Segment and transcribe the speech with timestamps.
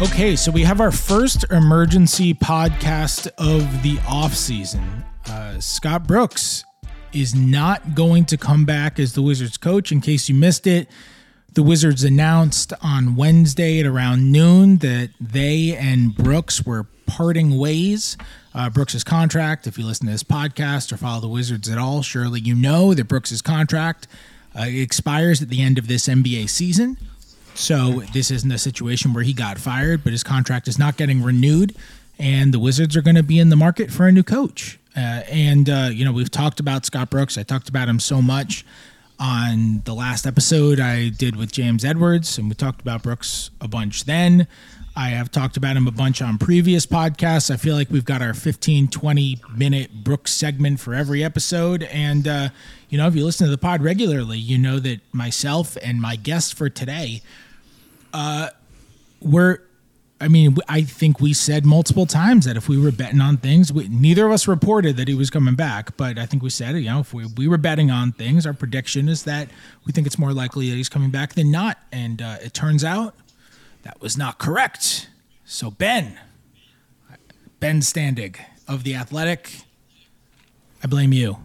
[0.00, 4.82] Okay, so we have our first emergency podcast of the off season.
[5.28, 6.64] Uh, Scott Brooks
[7.12, 9.92] is not going to come back as the Wizards coach.
[9.92, 10.88] In case you missed it,
[11.52, 18.16] the Wizards announced on Wednesday at around noon that they and Brooks were parting ways.
[18.52, 22.02] Uh, Brooks's contract, if you listen to this podcast or follow the Wizards at all,
[22.02, 24.08] surely you know that Brooks's contract
[24.58, 26.96] uh, expires at the end of this NBA season.
[27.54, 31.22] So this isn't a situation where he got fired, but his contract is not getting
[31.22, 31.76] renewed,
[32.18, 34.78] and the Wizards are going to be in the market for a new coach.
[34.96, 37.38] Uh, and uh, you know we've talked about Scott Brooks.
[37.38, 38.64] I talked about him so much
[39.18, 43.68] on the last episode I did with James Edwards, and we talked about Brooks a
[43.68, 44.46] bunch then.
[44.96, 47.50] I have talked about him a bunch on previous podcasts.
[47.50, 51.82] I feel like we've got our 15, 20 minute Brooks segment for every episode.
[51.84, 52.48] And, uh,
[52.88, 56.14] you know, if you listen to the pod regularly, you know that myself and my
[56.14, 57.22] guest for today
[58.14, 58.48] uh,
[59.20, 59.58] we're
[60.20, 63.72] I mean, I think we said multiple times that if we were betting on things,
[63.72, 65.96] we, neither of us reported that he was coming back.
[65.98, 68.54] But I think we said, you know, if we, we were betting on things, our
[68.54, 69.50] prediction is that
[69.84, 71.78] we think it's more likely that he's coming back than not.
[71.92, 73.14] And uh, it turns out
[73.82, 75.10] that was not correct.
[75.44, 76.18] So, Ben,
[77.60, 79.50] Ben Standig of The Athletic,
[80.82, 81.43] I blame you.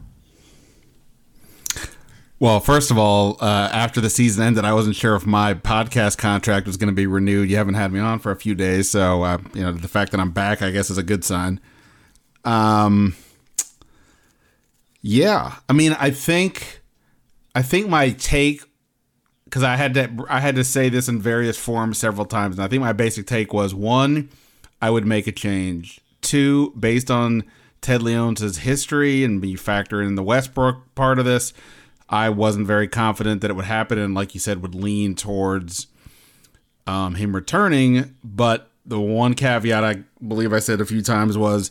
[2.42, 6.18] Well, first of all, uh, after the season ended, I wasn't sure if my podcast
[6.18, 7.50] contract was going to be renewed.
[7.50, 10.12] You haven't had me on for a few days, so uh, you know the fact
[10.12, 11.60] that I'm back, I guess, is a good sign.
[12.46, 13.18] Um,
[15.02, 16.82] yeah, I mean, I think,
[17.56, 18.64] I think my take,
[19.44, 22.64] because I had to, I had to say this in various forms several times, and
[22.64, 24.30] I think my basic take was one,
[24.82, 26.00] I would make a change.
[26.22, 27.44] Two, based on
[27.82, 31.54] Ted Leonsis' history and me factor in the Westbrook part of this
[32.10, 35.88] I wasn't very confident that it would happen, and like you said, would lean towards
[36.88, 38.16] um, him returning.
[38.24, 41.70] But the one caveat I believe I said a few times was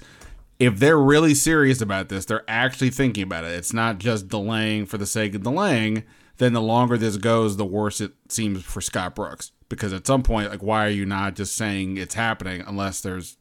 [0.61, 3.53] if they're really serious about this, they're actually thinking about it.
[3.53, 6.05] It's not just delaying for the sake of delaying.
[6.37, 9.51] Then the longer this goes, the worse it seems for Scott Brooks.
[9.69, 13.37] Because at some point, like, why are you not just saying it's happening unless there's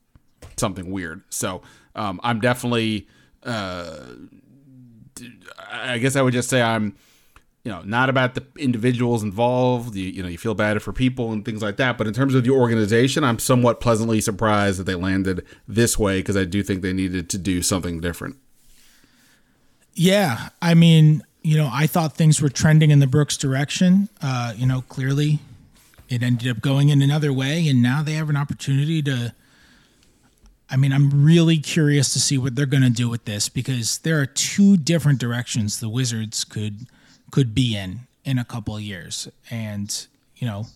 [0.57, 1.21] something weird?
[1.29, 1.61] So
[1.95, 3.07] um, I'm definitely.
[3.43, 3.99] Uh,
[5.71, 6.95] I guess I would just say I'm,
[7.63, 9.95] you know, not about the individuals involved.
[9.95, 11.97] You, you know, you feel bad for people and things like that.
[11.97, 16.19] But in terms of the organization, I'm somewhat pleasantly surprised that they landed this way
[16.19, 18.37] because I do think they needed to do something different.
[19.93, 24.09] Yeah, I mean, you know, I thought things were trending in the Brooks direction.
[24.21, 25.39] Uh, you know, clearly,
[26.09, 29.33] it ended up going in another way, and now they have an opportunity to
[30.69, 33.99] I mean, I'm really curious to see what they're going to do with this because
[33.99, 36.87] there are two different directions the Wizards could
[37.31, 39.27] could be in in a couple of years.
[39.49, 40.67] And, you know,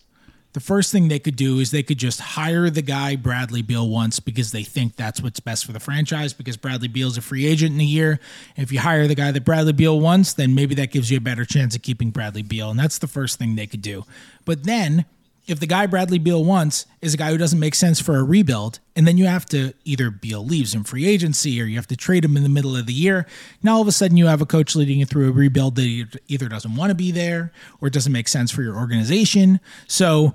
[0.54, 3.88] the first thing they could do is they could just hire the guy Bradley Beal
[3.88, 7.46] wants because they think that's what's best for the franchise because Bradley Beal's a free
[7.46, 8.20] agent in a year.
[8.56, 11.22] If you hire the guy that Bradley Beal wants, then maybe that gives you a
[11.22, 12.70] better chance of keeping Bradley Beal.
[12.70, 14.04] And that's the first thing they could do.
[14.44, 15.06] But then
[15.46, 18.22] if the guy Bradley Beal wants is a guy who doesn't make sense for a
[18.22, 21.88] rebuild, and then you have to either Beal leaves in free agency or you have
[21.88, 23.26] to trade him in the middle of the year,
[23.62, 26.20] now all of a sudden you have a coach leading you through a rebuild that
[26.28, 29.58] either doesn't want to be there or doesn't make sense for your organization.
[29.88, 30.34] So,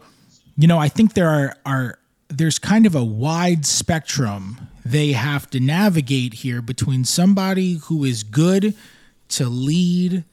[0.58, 5.50] you know, I think there are are there's kind of a wide spectrum they have
[5.52, 8.76] to navigate here between somebody who is good
[9.30, 10.26] to lead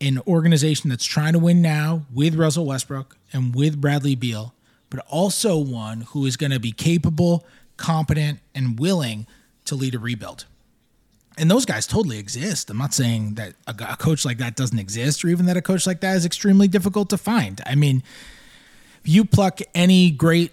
[0.00, 4.54] an organization that's trying to win now with Russell Westbrook and with Bradley Beal,
[4.90, 7.44] but also one who is going to be capable,
[7.76, 9.26] competent, and willing
[9.64, 10.44] to lead a rebuild.
[11.38, 12.70] And those guys totally exist.
[12.70, 15.62] I'm not saying that a, a coach like that doesn't exist or even that a
[15.62, 17.60] coach like that is extremely difficult to find.
[17.66, 18.02] I mean,
[19.04, 20.52] you pluck any great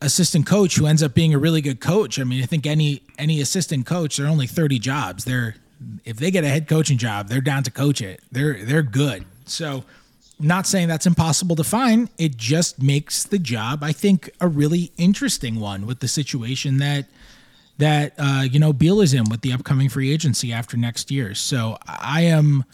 [0.00, 3.02] assistant coach who ends up being a really good coach, I mean, I think any
[3.18, 5.24] any assistant coach, there are only 30 jobs.
[5.24, 5.56] They're
[6.04, 8.22] if they get a head coaching job, they're down to coach it.
[8.30, 9.24] They're they're good.
[9.46, 9.84] So,
[10.38, 12.08] not saying that's impossible to find.
[12.18, 17.06] It just makes the job, I think, a really interesting one with the situation that
[17.78, 21.34] that uh, you know Beal is in with the upcoming free agency after next year.
[21.34, 22.64] So I am.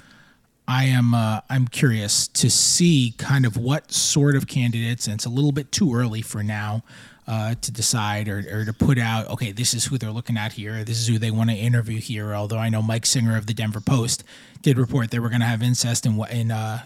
[0.66, 5.26] I am uh, I'm curious to see kind of what sort of candidates, and it's
[5.26, 6.82] a little bit too early for now,
[7.26, 10.52] uh, to decide or, or to put out, okay, this is who they're looking at
[10.52, 10.84] here.
[10.84, 12.34] This is who they want to interview here.
[12.34, 14.24] Although I know Mike Singer of the Denver Post
[14.62, 16.84] did report they were going to have incest and in, in uh,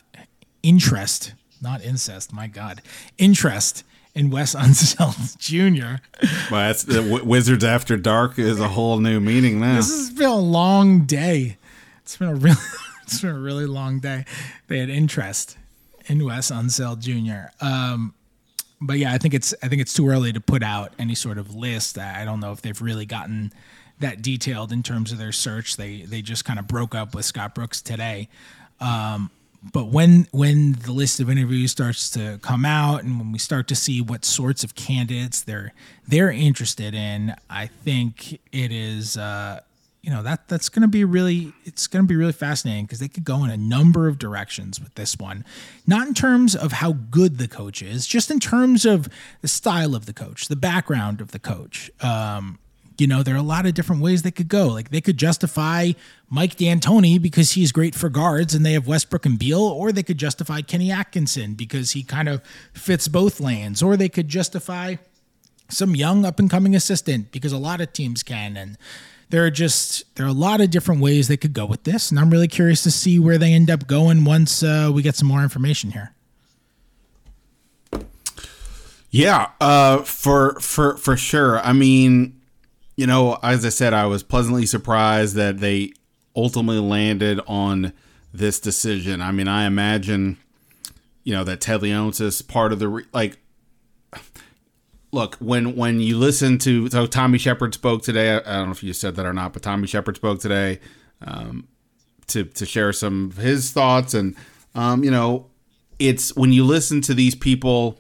[0.63, 2.33] interest, not incest.
[2.33, 2.83] My God,
[3.17, 6.03] interest in Wes Unseld Jr.
[6.51, 9.77] Well, that's the w- Wizards After Dark is a whole new meaning now.
[9.77, 11.57] This has been a long day.
[12.03, 12.57] It's been a really,
[13.03, 14.25] it's been a really long day.
[14.67, 15.57] They had interest
[16.07, 17.51] in Wes Unseld Jr.
[17.65, 18.15] Um,
[18.81, 21.39] but yeah, I think it's I think it's too early to put out any sort
[21.39, 21.99] of list.
[21.99, 23.53] I don't know if they've really gotten
[24.01, 25.77] that detailed in terms of their search.
[25.77, 28.29] They they just kind of broke up with Scott Brooks today.
[28.81, 29.31] Um,
[29.73, 33.67] but when when the list of interviews starts to come out and when we start
[33.69, 35.73] to see what sorts of candidates they're
[36.07, 39.61] they're interested in, I think it is uh,
[40.09, 42.99] you know that that's going to be really it's going to be really fascinating because
[42.99, 45.45] they could go in a number of directions with this one.
[45.87, 49.11] Not in terms of how good the coach is just in terms of
[49.43, 51.91] the style of the coach the background of the coach.
[52.01, 52.59] Um,
[52.97, 54.69] you know there are a lot of different ways they could go.
[54.69, 55.93] Like they could justify
[56.31, 60.03] mike d'antoni because he's great for guards and they have westbrook and beal or they
[60.03, 64.95] could justify kenny atkinson because he kind of fits both lanes or they could justify
[65.69, 68.79] some young up and coming assistant because a lot of teams can and
[69.31, 72.11] there are just there are a lot of different ways they could go with this,
[72.11, 75.17] and I'm really curious to see where they end up going once uh, we get
[75.17, 76.15] some more information here.
[79.11, 81.61] Yeah, uh, for for for sure.
[81.61, 82.41] I mean,
[82.97, 85.93] you know, as I said, I was pleasantly surprised that they
[86.37, 87.93] ultimately landed on
[88.33, 89.23] this decision.
[89.23, 90.37] I mean, I imagine,
[91.25, 93.39] you know, that Ted Leonsis part of the re- like
[95.13, 98.33] look when when you listen to so Tommy Sheppard spoke today.
[98.33, 100.81] I, I, don't know if you said that or not, but Tommy Sheppard spoke today
[101.23, 101.69] um,
[102.29, 104.37] to to share some of his thoughts, and
[104.75, 105.47] um, you know,
[105.99, 107.99] it's when you listen to these people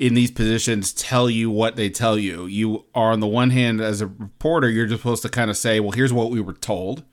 [0.00, 2.46] in these positions tell you what they tell you.
[2.46, 5.58] You are on the one hand as a reporter, you're just supposed to kind of
[5.58, 7.04] say, well, here's what we were told.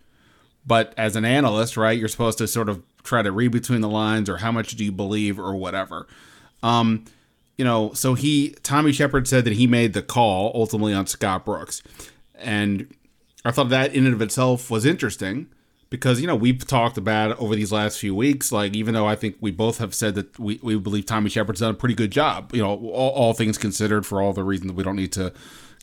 [0.66, 3.90] But as an analyst, right, you're supposed to sort of try to read between the
[3.90, 6.08] lines or how much do you believe or whatever.
[6.64, 7.04] Um,
[7.58, 11.46] you know, so he Tommy Sheppard said that he made the call ultimately on Scott
[11.46, 11.82] Brooks,
[12.36, 12.94] and
[13.44, 15.48] I thought that in and of itself was interesting
[15.90, 18.52] because you know we've talked about over these last few weeks.
[18.52, 21.62] Like even though I think we both have said that we, we believe Tommy Sheppard's
[21.62, 24.74] done a pretty good job, you know, all, all things considered, for all the reasons
[24.74, 25.34] we don't need to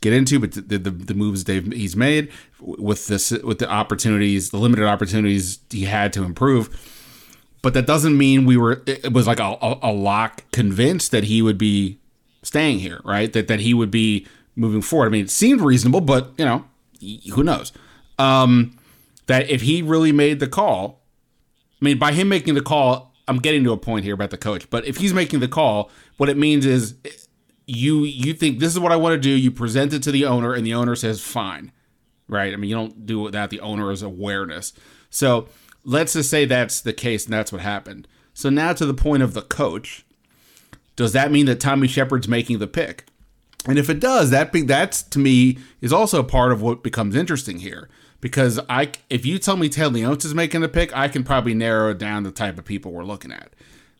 [0.01, 2.31] get into, but the the, the moves he's made
[2.61, 6.94] with this with the opportunities, the limited opportunities he had to improve
[7.65, 11.25] but that doesn't mean we were it was like a, a, a, lock convinced that
[11.25, 11.99] he would be
[12.43, 13.33] staying here right?
[13.33, 15.07] That that he would be moving forward.
[15.07, 16.65] I mean it seemed reasonable but you know
[17.33, 17.73] who knows?
[18.19, 18.79] Um,
[19.27, 21.01] that if he really made the call
[21.81, 24.37] i mean by him making the call i'm getting to a point here about the
[24.37, 26.95] coach but if he's making the call what it means is
[27.67, 30.25] you you think this is what i want to do you present it to the
[30.25, 31.73] owner and the owner says fine.
[32.27, 32.53] Right?
[32.53, 34.73] I mean you don't do it without the owner's awareness.
[35.11, 35.49] So
[35.85, 38.09] let's just say that's the case and that's what happened.
[38.33, 40.05] So now to the point of the coach,
[40.97, 43.05] does that mean that Tommy Sheppard's making the pick?
[43.67, 47.15] And if it does, that be, that's to me is also part of what becomes
[47.15, 47.89] interesting here.
[48.21, 51.55] Because I, if you tell me Ted Leonsis is making the pick, I can probably
[51.55, 53.53] narrow down the type of people we're looking at.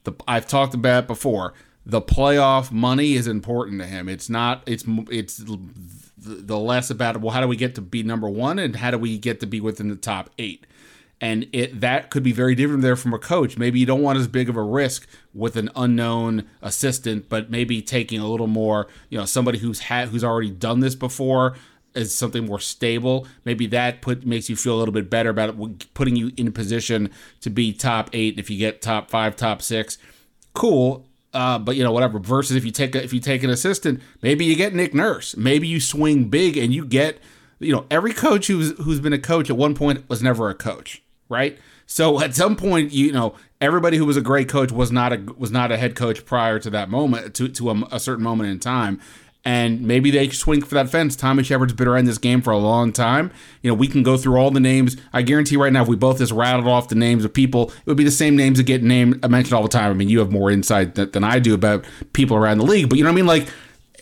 [0.05, 1.53] The, I've talked about before.
[1.87, 4.09] The playoff money is important to him.
[4.09, 4.63] It's not.
[4.67, 5.45] It's it's
[6.17, 8.97] the less about well, how do we get to be number one, and how do
[8.97, 10.67] we get to be within the top eight
[11.25, 13.57] and it that could be very different there from a coach.
[13.57, 17.81] Maybe you don't want as big of a risk with an unknown assistant, but maybe
[17.81, 21.57] taking a little more, you know, somebody who's had who's already done this before
[21.95, 23.27] is something more stable.
[23.47, 26.53] Maybe that put makes you feel a little bit better about it, putting you in
[26.53, 27.11] position
[27.41, 28.39] to be top eight.
[28.39, 29.97] If you get top five, top six,
[30.53, 31.07] cool.
[31.33, 32.19] Uh, but you know whatever.
[32.19, 35.39] Versus if you take a, if you take an assistant, maybe you get Nick Nurse.
[35.39, 37.19] Maybe you swing big and you get
[37.61, 40.55] you know every coach who's who's been a coach at one point was never a
[40.55, 41.59] coach right?
[41.87, 45.19] So at some point, you know, everybody who was a great coach was not a
[45.37, 48.51] was not a head coach prior to that moment to to a, a certain moment
[48.51, 49.01] in time.
[49.47, 51.15] And maybe they swing for that fence.
[51.15, 53.31] Tommy Sheppard's been around this game for a long time.
[53.61, 54.97] You know, we can go through all the names.
[55.13, 57.87] I guarantee right now, if we both just rattled off the names of people, it
[57.87, 59.91] would be the same names that get named mentioned all the time.
[59.91, 62.97] I mean, you have more insight than I do about people around the league, but
[62.97, 63.27] you know what I mean?
[63.27, 63.49] Like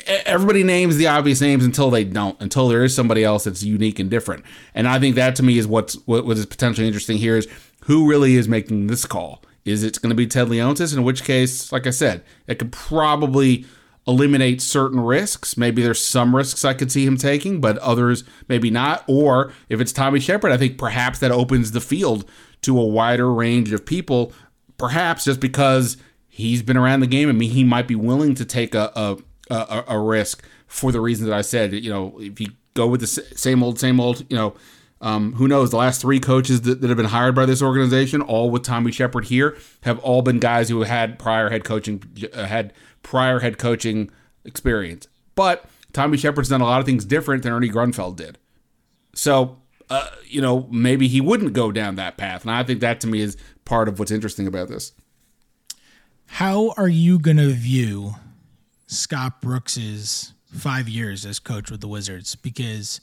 [0.06, 3.98] everybody names the obvious names until they don't, until there is somebody else that's unique
[3.98, 4.44] and different.
[4.74, 7.48] And I think that to me is what's what, what is potentially interesting here is
[7.84, 9.42] who really is making this call.
[9.64, 10.96] Is it going to be Ted Leonsis?
[10.96, 13.64] In which case, like I said, it could probably
[14.06, 15.56] eliminate certain risks.
[15.56, 19.04] Maybe there's some risks I could see him taking, but others maybe not.
[19.06, 22.28] Or if it's Tommy Sheppard I think perhaps that opens the field
[22.62, 24.32] to a wider range of people.
[24.78, 25.96] Perhaps just because
[26.28, 27.28] he's been around the game.
[27.28, 29.18] I mean, he might be willing to take a, a
[29.52, 31.72] a, a, risk for the reasons that I said.
[31.72, 34.54] You know, if you go with the same old, same old, you know,
[35.00, 35.70] um, who knows?
[35.70, 38.92] The last three coaches that, that, have been hired by this organization, all with Tommy
[38.92, 43.58] Sheppard here, have all been guys who had prior head coaching uh, had prior head
[43.58, 44.10] coaching
[44.44, 45.08] experience.
[45.34, 48.38] But Tommy Sheppard's done a lot of things different than Ernie Grunfeld did.
[49.14, 49.58] So,
[49.90, 53.08] uh, you know, maybe he wouldn't go down that path, and I think that to
[53.08, 54.92] me is part of what's interesting about this.
[56.26, 58.14] How are you going to view
[58.92, 63.00] Scott Brooks's five years as coach with the Wizards because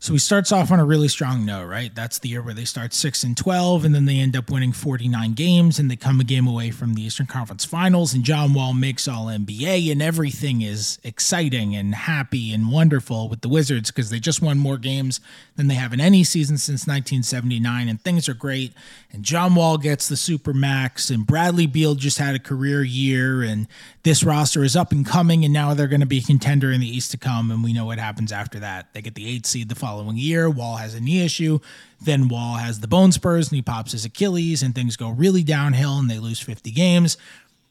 [0.00, 1.92] so he starts off on a really strong note, right?
[1.92, 4.72] That's the year where they start 6 and 12 and then they end up winning
[4.72, 8.54] 49 games and they come a game away from the Eastern Conference Finals and John
[8.54, 13.90] Wall makes all NBA and everything is exciting and happy and wonderful with the Wizards
[13.90, 15.20] because they just won more games
[15.56, 18.72] than they have in any season since 1979 and things are great
[19.12, 23.42] and John Wall gets the super max and Bradley Beal just had a career year
[23.42, 23.66] and
[24.04, 26.80] this roster is up and coming and now they're going to be a contender in
[26.80, 28.94] the East to come and we know what happens after that.
[28.94, 30.50] They get the 8th seed the following year.
[30.50, 31.60] Wall has a knee issue.
[31.98, 35.42] Then Wall has the bone spurs and he pops his Achilles, and things go really
[35.42, 37.16] downhill and they lose 50 games.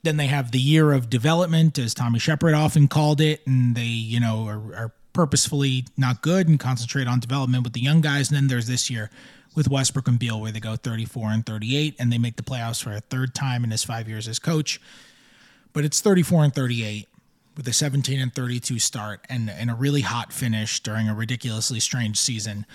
[0.01, 3.83] Then they have the year of development, as Tommy Sheppard often called it, and they,
[3.83, 8.29] you know, are, are purposefully not good and concentrate on development with the young guys.
[8.29, 9.11] And then there's this year
[9.55, 12.81] with Westbrook and Beal where they go 34 and 38 and they make the playoffs
[12.81, 14.81] for a third time in his five years as coach.
[15.71, 17.09] But it's 34 and 38
[17.57, 21.79] with a 17 and 32 start and, and a really hot finish during a ridiculously
[21.79, 22.65] strange season.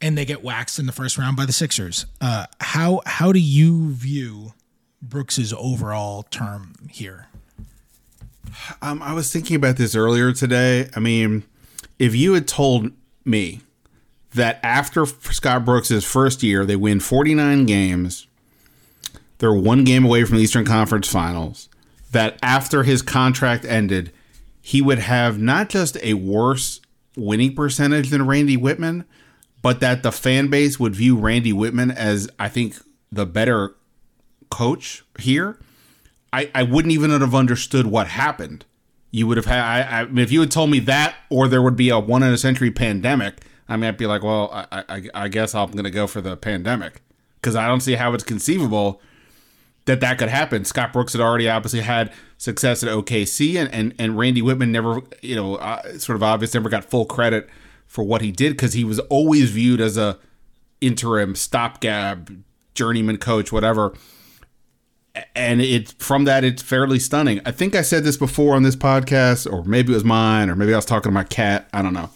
[0.00, 2.06] And they get waxed in the first round by the Sixers.
[2.20, 4.54] Uh, how how do you view
[5.02, 7.26] Brooks's overall term here?
[8.80, 10.88] Um, I was thinking about this earlier today.
[10.94, 11.42] I mean,
[11.98, 12.92] if you had told
[13.24, 13.60] me
[14.34, 18.26] that after Scott Brooks's first year, they win 49 games,
[19.38, 21.68] they're one game away from the Eastern Conference Finals,
[22.12, 24.12] that after his contract ended,
[24.60, 26.80] he would have not just a worse
[27.16, 29.04] winning percentage than Randy Wittman,
[29.62, 32.76] but that the fan base would view Randy Wittman as, I think,
[33.10, 33.74] the better
[34.50, 35.58] coach here.
[36.32, 38.64] I, I wouldn't even have understood what happened.
[39.10, 41.62] You would have had, I, I mean, if you had told me that, or there
[41.62, 45.02] would be a one in a century pandemic, I I'd be like, well, I, I,
[45.14, 47.02] I guess I'm going to go for the pandemic
[47.40, 49.00] because I don't see how it's conceivable
[49.88, 50.64] that that could happen.
[50.64, 55.00] Scott Brooks had already obviously had success at OKC, and and, and Randy Wittman never,
[55.22, 57.48] you know, uh, sort of obvious never got full credit
[57.86, 60.18] for what he did because he was always viewed as a
[60.80, 62.30] interim stopgap
[62.74, 63.94] journeyman coach, whatever.
[65.34, 67.40] And it from that it's fairly stunning.
[67.46, 70.54] I think I said this before on this podcast, or maybe it was mine, or
[70.54, 71.66] maybe I was talking to my cat.
[71.72, 72.10] I don't know.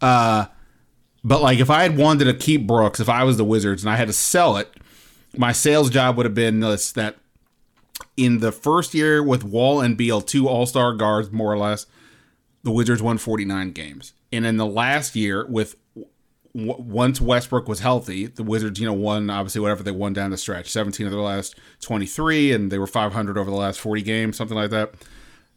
[0.00, 0.46] Uh,
[1.24, 3.90] but like if I had wanted to keep Brooks, if I was the Wizards and
[3.90, 4.72] I had to sell it
[5.36, 7.16] my sales job would have been this that
[8.16, 11.86] in the first year with Wall and Beal, two All Star guards, more or less,
[12.62, 14.12] the Wizards won 49 games.
[14.32, 15.76] And in the last year, with
[16.52, 20.38] once Westbrook was healthy, the Wizards, you know, won obviously whatever they won down the
[20.38, 24.36] stretch, 17 of their last 23, and they were 500 over the last 40 games,
[24.36, 24.94] something like that.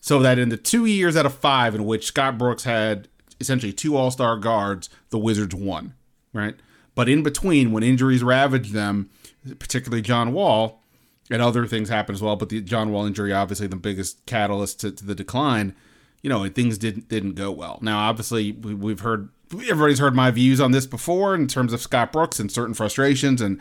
[0.01, 3.07] So that in the two years out of five in which Scott Brooks had
[3.39, 5.93] essentially two All Star guards, the Wizards won,
[6.33, 6.55] right?
[6.95, 9.09] But in between, when injuries ravaged them,
[9.55, 10.81] particularly John Wall,
[11.29, 12.35] and other things happened as well.
[12.35, 15.75] But the John Wall injury, obviously, the biggest catalyst to, to the decline.
[16.21, 17.79] You know, things didn't didn't go well.
[17.81, 21.81] Now, obviously, we, we've heard everybody's heard my views on this before in terms of
[21.81, 23.59] Scott Brooks and certain frustrations, and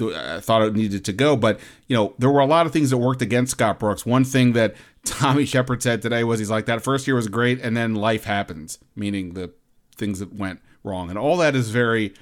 [0.00, 1.36] I uh, thought it needed to go.
[1.36, 4.04] But you know, there were a lot of things that worked against Scott Brooks.
[4.04, 7.60] One thing that Tommy Sheppard said today was he's like that first year was great,
[7.60, 9.52] and then life happens, meaning the
[9.96, 12.14] things that went wrong, and all that is very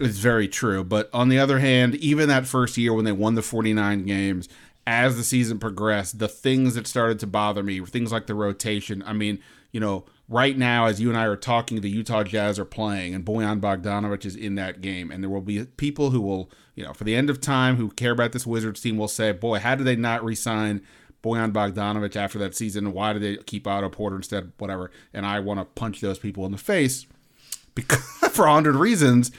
[0.00, 0.82] it's very true.
[0.82, 4.48] But on the other hand, even that first year when they won the 49 games,
[4.86, 8.34] as the season progressed, the things that started to bother me, were things like the
[8.34, 9.02] rotation.
[9.06, 9.38] I mean,
[9.72, 13.14] you know, right now, as you and I are talking, the Utah Jazz are playing,
[13.14, 15.10] and Bojan Bogdanovic is in that game.
[15.10, 17.90] And there will be people who will, you know, for the end of time, who
[17.90, 20.80] care about this Wizards team will say, boy, how did they not re sign
[21.22, 22.92] Bojan Bogdanovic after that season?
[22.92, 24.52] Why did they keep Otto Porter instead?
[24.58, 24.90] Whatever.
[25.12, 27.06] And I want to punch those people in the face
[27.74, 29.30] because, for a hundred reasons.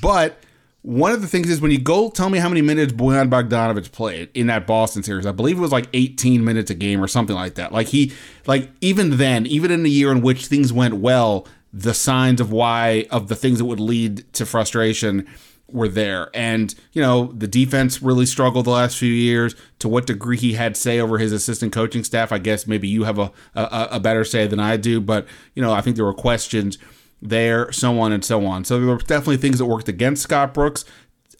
[0.00, 0.38] But
[0.82, 3.92] one of the things is when you go tell me how many minutes Bojan Bogdanovic
[3.92, 7.08] played in that Boston series, I believe it was like 18 minutes a game or
[7.08, 7.72] something like that.
[7.72, 8.12] Like he,
[8.46, 12.50] like even then, even in the year in which things went well, the signs of
[12.50, 15.26] why of the things that would lead to frustration
[15.68, 16.30] were there.
[16.34, 19.54] And, you know, the defense really struggled the last few years.
[19.80, 23.04] To what degree he had say over his assistant coaching staff, I guess maybe you
[23.04, 25.00] have a, a, a better say than I do.
[25.00, 26.76] But, you know, I think there were questions
[27.22, 28.64] there, so on and so on.
[28.64, 30.84] So there were definitely things that worked against Scott Brooks.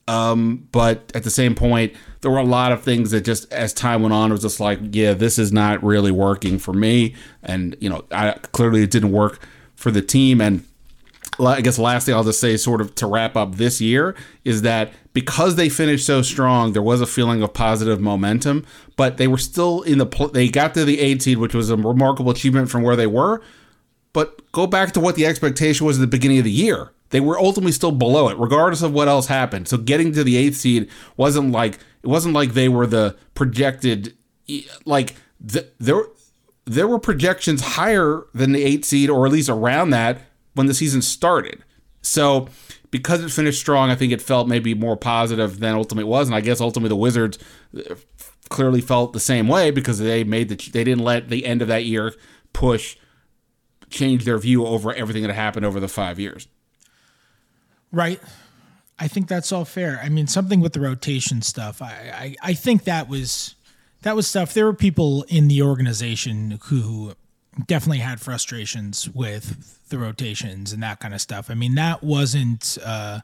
[0.09, 3.73] Um, but at the same point, there were a lot of things that just as
[3.73, 7.15] time went on, it was just like, yeah, this is not really working for me.
[7.43, 9.41] And, you know, I, clearly it didn't work
[9.77, 10.41] for the team.
[10.41, 10.65] And
[11.39, 14.93] I guess lastly, I'll just say, sort of to wrap up this year, is that
[15.13, 19.39] because they finished so strong, there was a feeling of positive momentum, but they were
[19.39, 22.83] still in the, they got to the eight seed, which was a remarkable achievement from
[22.83, 23.41] where they were
[24.13, 26.93] but go back to what the expectation was at the beginning of the year.
[27.11, 29.67] They were ultimately still below it, regardless of what else happened.
[29.69, 34.17] So getting to the eighth seed wasn't like it wasn't like they were the projected
[34.85, 36.03] like the, there
[36.65, 40.21] there were projections higher than the eight seed, or at least around that,
[40.55, 41.65] when the season started.
[42.03, 42.49] So
[42.91, 46.35] because it finished strong, I think it felt maybe more positive than ultimately was, and
[46.35, 47.39] I guess ultimately the Wizards
[47.77, 47.95] uh,
[48.49, 51.69] clearly felt the same way because they made the they didn't let the end of
[51.69, 52.15] that year
[52.53, 52.97] push
[53.91, 56.49] change their view over everything that happened over the five years.
[57.93, 58.21] Right.
[58.99, 60.01] I think that's all fair.
[60.03, 61.81] I mean, something with the rotation stuff.
[61.83, 63.55] I, I, I think that was
[64.03, 64.55] that was stuff.
[64.55, 67.15] There were people in the organization who
[67.67, 71.51] definitely had frustrations with the rotations and that kind of stuff.
[71.51, 73.21] I mean, that wasn't uh,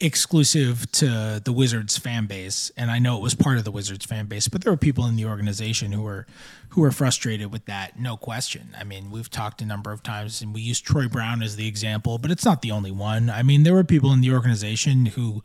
[0.00, 4.04] exclusive to the Wizards fan base, and I know it was part of the Wizards
[4.04, 6.26] fan base, but there were people in the organization who were
[6.70, 8.76] who were frustrated with that, no question.
[8.78, 11.66] I mean, we've talked a number of times, and we used Troy Brown as the
[11.66, 13.30] example, but it's not the only one.
[13.30, 15.42] I mean, there were people in the organization who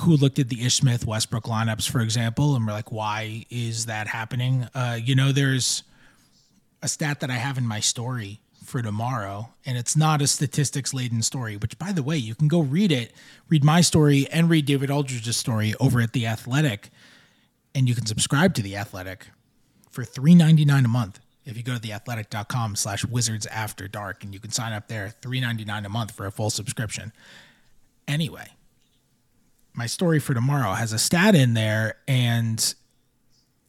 [0.00, 3.86] who looked at the Ish Smith Westbrook lineups, for example, and were like, "Why is
[3.86, 5.84] that happening?" Uh, you know, there's
[6.82, 10.92] a stat that I have in my story for tomorrow, and it's not a statistics
[10.92, 13.12] laden story, which, by the way, you can go read it,
[13.48, 16.90] read my story, and read David Aldridge's story over at The Athletic.
[17.74, 19.28] And you can subscribe to The Athletic
[19.90, 24.40] for $3.99 a month if you go to theathletic.com slash wizards after dark and you
[24.40, 27.12] can sign up there $3.99 a month for a full subscription
[28.06, 28.46] anyway
[29.72, 32.74] my story for tomorrow has a stat in there and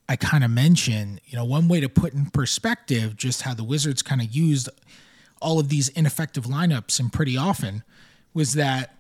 [0.10, 3.64] I kind of mention, you know, one way to put in perspective just how the
[3.64, 4.70] Wizards kind of used
[5.42, 7.84] all of these ineffective lineups and pretty often
[8.34, 8.96] was that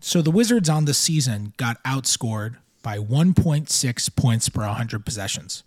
[0.00, 5.64] so the Wizards on the season got outscored by 1.6 points per 100 possessions.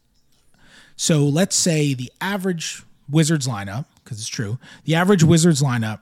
[0.95, 6.01] So let's say the average Wizards lineup, because it's true, the average Wizards lineup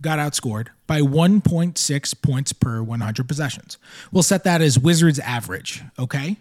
[0.00, 3.78] got outscored by 1.6 points per 100 possessions.
[4.10, 6.36] We'll set that as Wizards average, okay?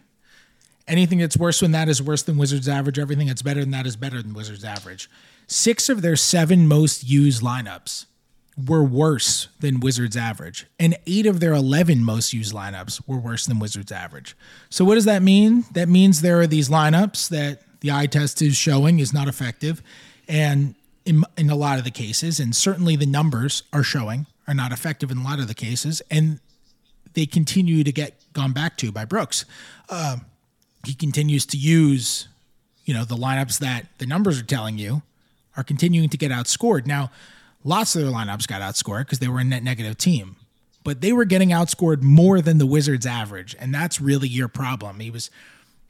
[0.88, 3.00] Anything that's worse than that is worse than Wizards average.
[3.00, 5.10] Everything that's better than that is better than Wizards average.
[5.48, 8.06] Six of their seven most used lineups
[8.68, 13.46] were worse than Wizards average, and eight of their 11 most used lineups were worse
[13.46, 14.36] than Wizards average.
[14.70, 15.66] So, what does that mean?
[15.74, 19.82] That means there are these lineups that the eye test is showing is not effective,
[20.28, 24.54] and in, in a lot of the cases, and certainly the numbers are showing are
[24.54, 26.40] not effective in a lot of the cases, and
[27.14, 29.46] they continue to get gone back to by Brooks.
[29.90, 30.18] Uh,
[30.86, 32.28] he continues to use,
[32.86, 35.02] you know, the lineups that the numbers are telling you
[35.58, 36.86] are continuing to get outscored.
[36.86, 37.12] Now,
[37.64, 40.38] lots of their lineups got outscored because they were a net negative team,
[40.84, 45.00] but they were getting outscored more than the Wizards average, and that's really your problem.
[45.00, 45.30] He was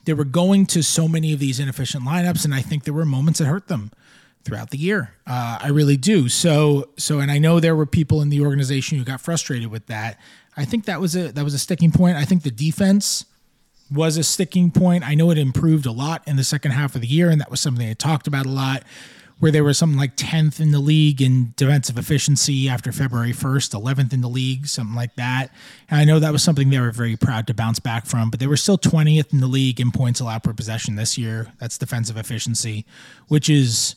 [0.06, 3.06] they were going to so many of these inefficient lineups, and I think there were
[3.06, 3.92] moments that hurt them
[4.44, 5.14] throughout the year.
[5.28, 6.28] Uh, I really do.
[6.28, 9.86] So so, and I know there were people in the organization who got frustrated with
[9.88, 10.20] that.
[10.58, 12.18] I think that was a that was a sticking point.
[12.18, 13.26] I think the defense
[13.92, 15.08] was a sticking point.
[15.08, 17.52] I know it improved a lot in the second half of the year, and that
[17.52, 18.84] was something they talked about a lot,
[19.40, 23.74] where they were something like 10th in the league in defensive efficiency after February 1st,
[23.74, 25.52] 11th in the league, something like that.
[25.90, 28.40] And I know that was something they were very proud to bounce back from, but
[28.40, 31.52] they were still 20th in the league in points allowed per possession this year.
[31.60, 32.86] That's defensive efficiency,
[33.28, 33.96] which is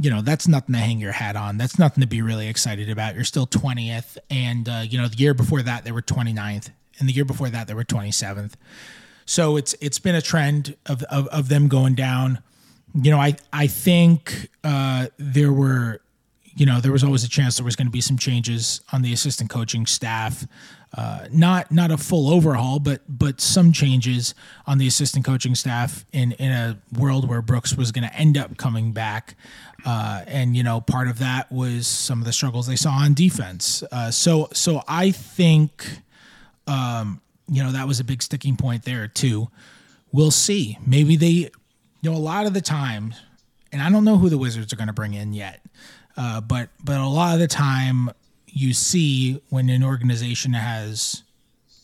[0.00, 2.88] you know that's nothing to hang your hat on that's nothing to be really excited
[2.88, 6.70] about you're still 20th and uh, you know the year before that they were 29th
[6.98, 8.54] and the year before that they were 27th.
[9.28, 12.38] So it's it's been a trend of of, of them going down.
[12.94, 16.00] You know, I I think uh, there were
[16.56, 19.02] you know there was always a chance there was going to be some changes on
[19.02, 20.46] the assistant coaching staff.
[20.96, 24.34] Uh, not not a full overhaul, but but some changes
[24.66, 28.38] on the assistant coaching staff in in a world where Brooks was going to end
[28.38, 29.36] up coming back,
[29.84, 33.12] uh, and you know part of that was some of the struggles they saw on
[33.12, 33.84] defense.
[33.92, 36.00] Uh, so so I think
[36.68, 39.48] um, you know, that was a big sticking point there too.
[40.12, 40.78] We'll see.
[40.86, 41.50] Maybe they, you
[42.02, 43.14] know, a lot of the time,
[43.72, 45.60] and I don't know who the Wizards are going to bring in yet,
[46.16, 48.10] uh, but but a lot of the time
[48.46, 51.22] you see when an organization has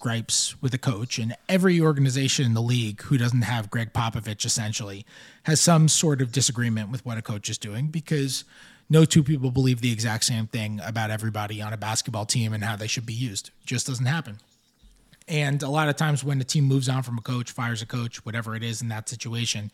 [0.01, 4.44] gripes with a coach, and every organization in the league who doesn't have Gregg Popovich
[4.44, 5.07] essentially
[5.44, 8.44] has some sort of disagreement with what a coach is doing because
[8.90, 12.62] no two people believe the exact same thing about everybody on a basketball team and
[12.64, 13.49] how they should be used.
[13.62, 14.38] It just doesn't happen.
[15.26, 17.87] And a lot of times when the team moves on from a coach, fires a
[17.87, 19.70] coach, whatever it is in that situation,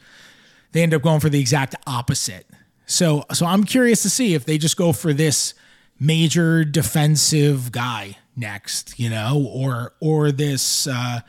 [0.73, 2.47] they end up going for the exact opposite.
[2.87, 5.55] So so I'm curious to see if they just go for this
[5.99, 11.21] major defensive guy next, you know, or or this uh,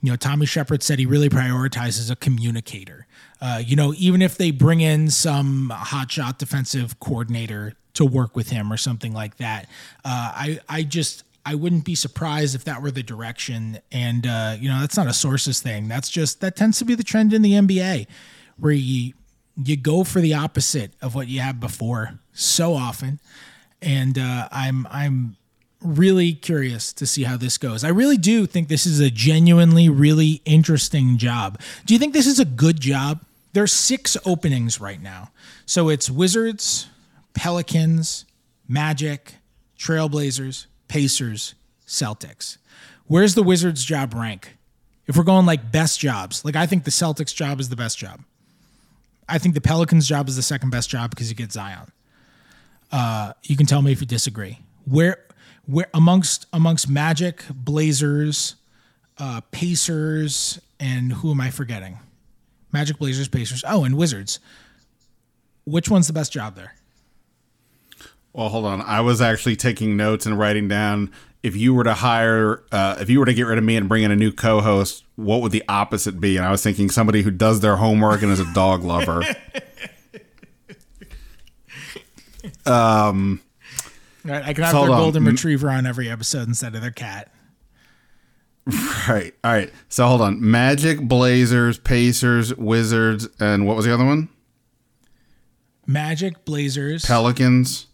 [0.00, 3.06] you know, Tommy Sheppard said he really prioritizes a communicator.
[3.40, 8.50] Uh, you know, even if they bring in some hotshot defensive coordinator to work with
[8.50, 9.64] him or something like that,
[10.04, 13.78] uh, I I just I wouldn't be surprised if that were the direction.
[13.90, 15.88] And uh, you know, that's not a sources thing.
[15.88, 18.06] That's just that tends to be the trend in the NBA,
[18.58, 19.14] where you
[19.56, 23.18] you go for the opposite of what you had before so often,
[23.80, 25.36] and uh, I'm I'm
[25.80, 27.82] really curious to see how this goes.
[27.82, 31.58] I really do think this is a genuinely really interesting job.
[31.86, 33.24] Do you think this is a good job?
[33.54, 35.30] There's six openings right now.
[35.64, 36.88] So it's Wizards,
[37.32, 38.26] Pelicans,
[38.68, 39.36] Magic,
[39.78, 41.54] Trailblazers, Pacers,
[41.86, 42.58] Celtics.
[43.06, 44.56] Where's the Wizards job rank?
[45.06, 47.98] If we're going like best jobs, like I think the Celtics job is the best
[47.98, 48.20] job.
[49.28, 51.92] I think the Pelicans job is the second best job because you get Zion.
[52.90, 54.58] Uh, you can tell me if you disagree.
[54.84, 55.18] Where
[55.66, 58.54] where amongst amongst Magic, Blazers,
[59.18, 61.98] uh, Pacers, and who am I forgetting?
[62.72, 63.64] Magic, Blazers, Pacers.
[63.66, 64.40] Oh, and Wizards.
[65.64, 66.74] Which one's the best job there?
[68.38, 68.80] Well, hold on.
[68.82, 71.10] I was actually taking notes and writing down
[71.42, 73.88] if you were to hire, uh, if you were to get rid of me and
[73.88, 76.36] bring in a new co-host, what would the opposite be?
[76.36, 79.24] And I was thinking somebody who does their homework and is a dog lover.
[82.64, 83.40] um,
[84.24, 85.32] Right, I can have so their golden on.
[85.32, 87.32] retriever on every episode instead of their cat.
[89.08, 89.34] Right.
[89.42, 89.72] All right.
[89.88, 90.48] So hold on.
[90.48, 94.28] Magic, Blazers, Pacers, Wizards, and what was the other one?
[95.88, 97.87] Magic, Blazers, Pelicans.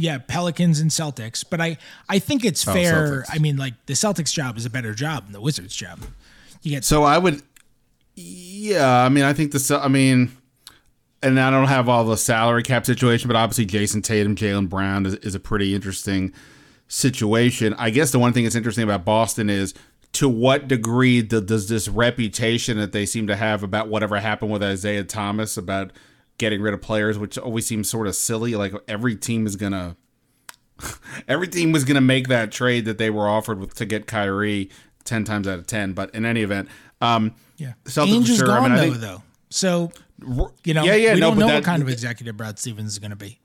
[0.00, 1.44] Yeah, Pelicans and Celtics.
[1.48, 1.76] But I,
[2.08, 3.24] I think it's oh, fair.
[3.28, 6.00] I mean, like the Celtics job is a better job than the Wizards job.
[6.62, 7.42] You get so I would.
[8.16, 9.80] Yeah, I mean, I think the.
[9.82, 10.36] I mean,
[11.22, 15.06] and I don't have all the salary cap situation, but obviously Jayson Tatum, Jaylen Brown
[15.06, 16.32] is, is a pretty interesting
[16.88, 17.74] situation.
[17.74, 19.74] I guess the one thing that's interesting about Boston is
[20.12, 24.62] to what degree does this reputation that they seem to have about whatever happened with
[24.62, 25.92] Isaiah Thomas about
[26.40, 28.56] getting rid of players, which always seems sort of silly.
[28.56, 29.96] Like every team is gonna,
[31.28, 34.70] every team was gonna make that trade that they were offered with to get Kyrie
[35.04, 35.92] ten times out of ten.
[35.92, 36.68] But in any event,
[37.00, 38.48] um, yeah, Ainge is sure.
[38.48, 39.22] gone I mean, though, think, though.
[39.50, 39.92] So
[40.64, 42.92] you know, yeah, yeah, we no, don't know that, what kind of executive Brad Stevens
[42.92, 43.38] is going to be.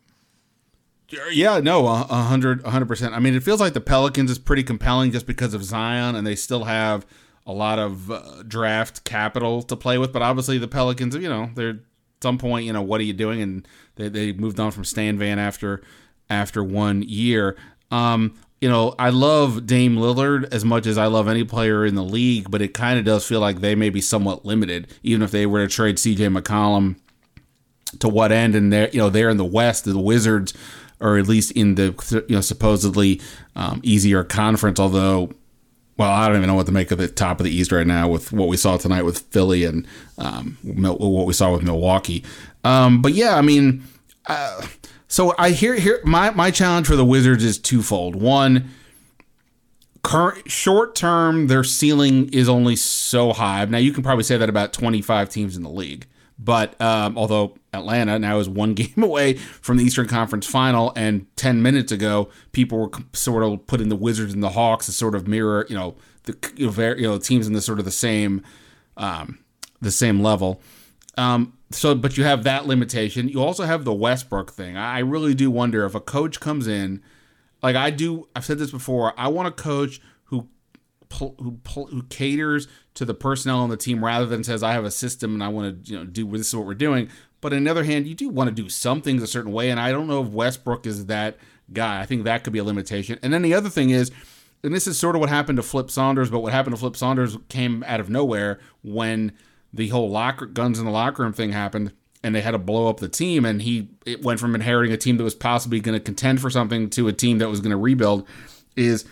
[1.32, 3.14] Yeah, no, a hundred, a hundred percent.
[3.14, 6.26] I mean, it feels like the Pelicans is pretty compelling just because of Zion, and
[6.26, 7.06] they still have
[7.46, 10.12] a lot of uh, draft capital to play with.
[10.12, 11.80] But obviously, the Pelicans, you know, they're
[12.26, 13.40] some point, you know, what are you doing?
[13.40, 15.84] And they, they moved on from Stan Van after
[16.28, 17.56] after one year.
[17.92, 21.94] Um, you know, I love Dame Lillard as much as I love any player in
[21.94, 25.22] the league, but it kind of does feel like they may be somewhat limited, even
[25.22, 26.96] if they were to trade CJ McCollum.
[28.00, 28.56] To what end?
[28.56, 30.52] And they're you know they're in the West, the Wizards,
[31.00, 33.22] or at least in the you know supposedly
[33.56, 34.80] um, easier conference.
[34.80, 35.30] Although,
[35.98, 37.88] well, I don't even know what to make of the top of the East right
[37.88, 42.24] now with what we saw tonight with Philly and um, what we saw with Milwaukee.
[42.64, 43.84] Um, but yeah, I mean.
[44.28, 44.66] Uh,
[45.08, 48.16] so I hear here my my challenge for the Wizards is twofold.
[48.16, 48.70] One,
[50.04, 53.64] current short term, their ceiling is only so high.
[53.66, 56.06] Now you can probably say that about 25 teams in the league.
[56.38, 61.28] But um, although Atlanta now is one game away from the Eastern Conference Final, and
[61.38, 65.16] 10 minutes ago, people were sort of putting the Wizards and the Hawks as sort
[65.16, 67.86] of mirror, you know, the you know, very, you know teams in the sort of
[67.86, 68.44] the same
[68.98, 69.40] um,
[69.82, 70.62] the same level.
[71.18, 73.30] Um, so, but you have that limitation.
[73.30, 74.78] You also have the Westbrook thing.
[74.78, 77.02] I really do wonder if a coach comes in,
[77.64, 78.28] like I do.
[78.36, 79.14] I've said this before.
[79.18, 80.02] I want a coach
[81.18, 84.92] who who, caters to the personnel on the team rather than says I have a
[84.92, 87.10] system and I want to you know do this is what we're doing.
[87.42, 89.70] But on the other hand, you do want to do some things a certain way,
[89.70, 91.38] and I don't know if Westbrook is that
[91.72, 92.02] guy.
[92.02, 93.20] I think that could be a limitation.
[93.22, 94.12] And then the other thing is,
[94.64, 96.96] and this is sort of what happened to Flip Saunders, but what happened to Flip
[96.96, 99.34] Saunders came out of nowhere when
[99.72, 101.92] the whole locker guns in the locker room thing happened
[102.24, 104.98] and they had to blow up the team and he it went from inheriting a
[104.98, 107.72] team that was possibly going to contend for something to a team that was going
[107.72, 108.28] to rebuild
[108.76, 109.06] is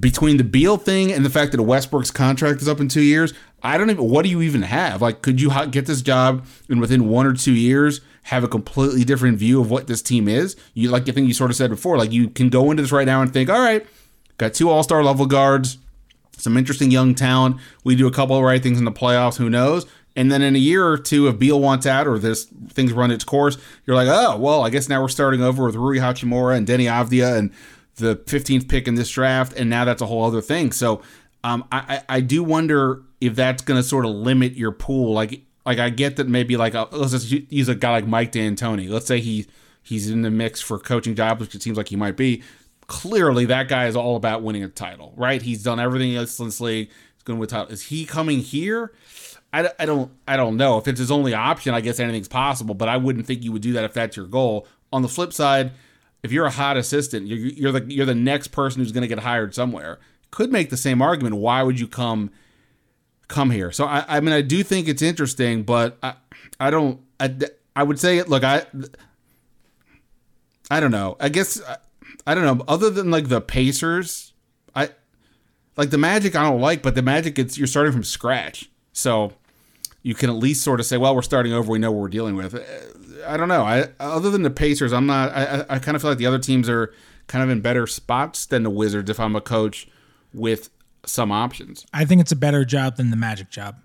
[0.00, 3.34] between the Beal thing and the fact that Westbrook's contract is up in 2 years
[3.62, 6.80] I don't even what do you even have like could you get this job and
[6.80, 10.56] within 1 or 2 years have a completely different view of what this team is
[10.72, 12.92] you like the thing you sort of said before like you can go into this
[12.92, 13.86] right now and think all right
[14.38, 15.78] got two all-star level guards
[16.38, 17.56] some interesting young talent.
[17.84, 19.36] We do a couple of right things in the playoffs.
[19.36, 19.86] Who knows?
[20.16, 23.10] And then in a year or two, if Beal wants out or this things run
[23.10, 26.56] its course, you're like, oh well, I guess now we're starting over with Rui Hachimura
[26.56, 27.52] and Deni Avdija and
[27.98, 30.72] the 15th pick in this draft, and now that's a whole other thing.
[30.72, 31.02] So
[31.44, 35.12] um, I, I do wonder if that's going to sort of limit your pool.
[35.12, 38.06] Like like I get that maybe like a, uh, let's just use a guy like
[38.06, 38.88] Mike D'Antoni.
[38.88, 39.46] Let's say he
[39.82, 42.42] he's in the mix for coaching jobs, which it seems like he might be
[42.86, 45.42] clearly that guy is all about winning a title, right?
[45.42, 46.88] He's done everything in this league.
[47.14, 47.72] He's going to win title.
[47.72, 48.92] Is he coming here?
[49.52, 51.74] I, I don't I don't know if it's his only option.
[51.74, 54.26] I guess anything's possible, but I wouldn't think you would do that if that's your
[54.26, 54.66] goal.
[54.90, 55.72] On the flip side,
[56.22, 59.08] if you're a hot assistant, you're, you're the you're the next person who's going to
[59.08, 59.98] get hired somewhere.
[60.30, 61.36] Could make the same argument.
[61.36, 62.30] Why would you come
[63.28, 63.70] come here.
[63.70, 66.14] So I, I mean, I do think it's interesting, but I,
[66.58, 67.00] I don't.
[67.20, 67.34] I,
[67.76, 68.66] I would say, look, I,
[70.70, 71.16] I don't know.
[71.20, 71.60] I guess
[72.26, 72.64] I don't know.
[72.66, 74.32] Other than like the Pacers,
[74.74, 74.90] I
[75.76, 76.34] like the Magic.
[76.34, 79.32] I don't like, but the Magic, it's you're starting from scratch, so
[80.02, 81.70] you can at least sort of say, well, we're starting over.
[81.70, 82.54] We know what we're dealing with.
[83.26, 83.62] I don't know.
[83.64, 85.30] I other than the Pacers, I'm not.
[85.32, 86.92] I I kind of feel like the other teams are
[87.26, 89.10] kind of in better spots than the Wizards.
[89.10, 89.88] If I'm a coach
[90.32, 90.70] with
[91.06, 93.76] some options, I think it's a better job than the Magic job,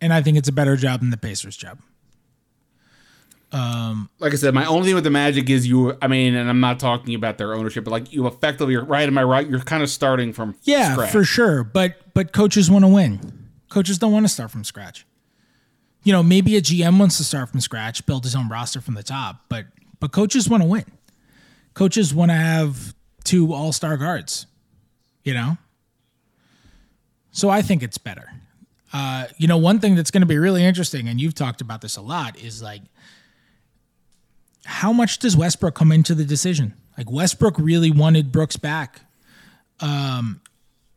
[0.00, 1.78] and I think it's a better job than the Pacers job.
[3.52, 5.96] Um, like I said, my only thing with the Magic is you.
[6.00, 9.08] I mean, and I'm not talking about their ownership, but like you effectively, you're right.
[9.08, 9.48] Am I right?
[9.48, 11.10] You're kind of starting from Yeah, scratch.
[11.10, 11.64] for sure.
[11.64, 13.48] But but coaches want to win.
[13.68, 15.04] Coaches don't want to start from scratch.
[16.02, 18.94] You know, maybe a GM wants to start from scratch, build his own roster from
[18.94, 19.66] the top, but
[19.98, 20.84] but coaches want to win.
[21.74, 24.46] Coaches want to have two all-star guards,
[25.24, 25.58] you know?
[27.32, 28.32] So I think it's better.
[28.92, 31.80] Uh, you know, one thing that's going to be really interesting, and you've talked about
[31.80, 32.82] this a lot, is like
[34.64, 36.74] how much does Westbrook come into the decision?
[36.98, 39.02] Like Westbrook really wanted Brooks back.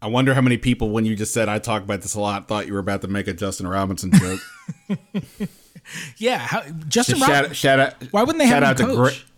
[0.03, 2.47] I wonder how many people, when you just said I talk about this a lot,
[2.49, 4.39] thought you were about to make a Justin Robinson joke.
[6.17, 7.17] Yeah, how, Justin.
[7.19, 7.93] shout, Rob- shout out.
[8.11, 9.25] Why wouldn't they shout have out him to coach?
[9.25, 9.29] Gre-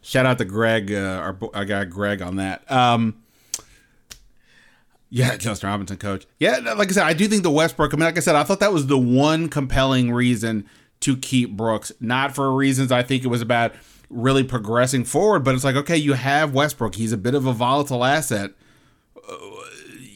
[0.00, 2.70] Shout out to Greg, uh, our, bo- our guy Greg on that.
[2.70, 3.20] Um,
[5.10, 6.24] yeah, Justin Robinson, coach.
[6.38, 7.92] Yeah, like I said, I do think the Westbrook.
[7.92, 10.66] I mean, like I said, I thought that was the one compelling reason
[11.00, 11.90] to keep Brooks.
[12.00, 13.72] Not for reasons I think it was about
[14.08, 16.94] really progressing forward, but it's like okay, you have Westbrook.
[16.94, 18.52] He's a bit of a volatile asset.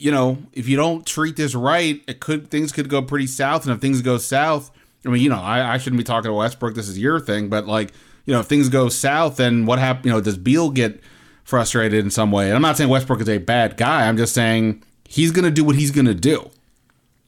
[0.02, 3.64] You know, if you don't treat this right, it could things could go pretty south.
[3.64, 4.70] And if things go south,
[5.06, 6.74] I mean, you know, I, I shouldn't be talking to Westbrook.
[6.74, 7.92] This is your thing, but like,
[8.24, 10.06] you know, if things go south, then what happens?
[10.06, 11.00] You know, does Beal get
[11.44, 12.46] frustrated in some way?
[12.46, 14.08] And I'm not saying Westbrook is a bad guy.
[14.08, 16.50] I'm just saying he's going to do what he's going to do.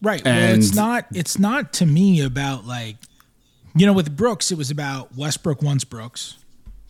[0.02, 0.24] Right.
[0.24, 1.06] well, it's not.
[1.12, 2.96] It's not to me about like,
[3.74, 6.38] you know, with Brooks, it was about Westbrook wants Brooks.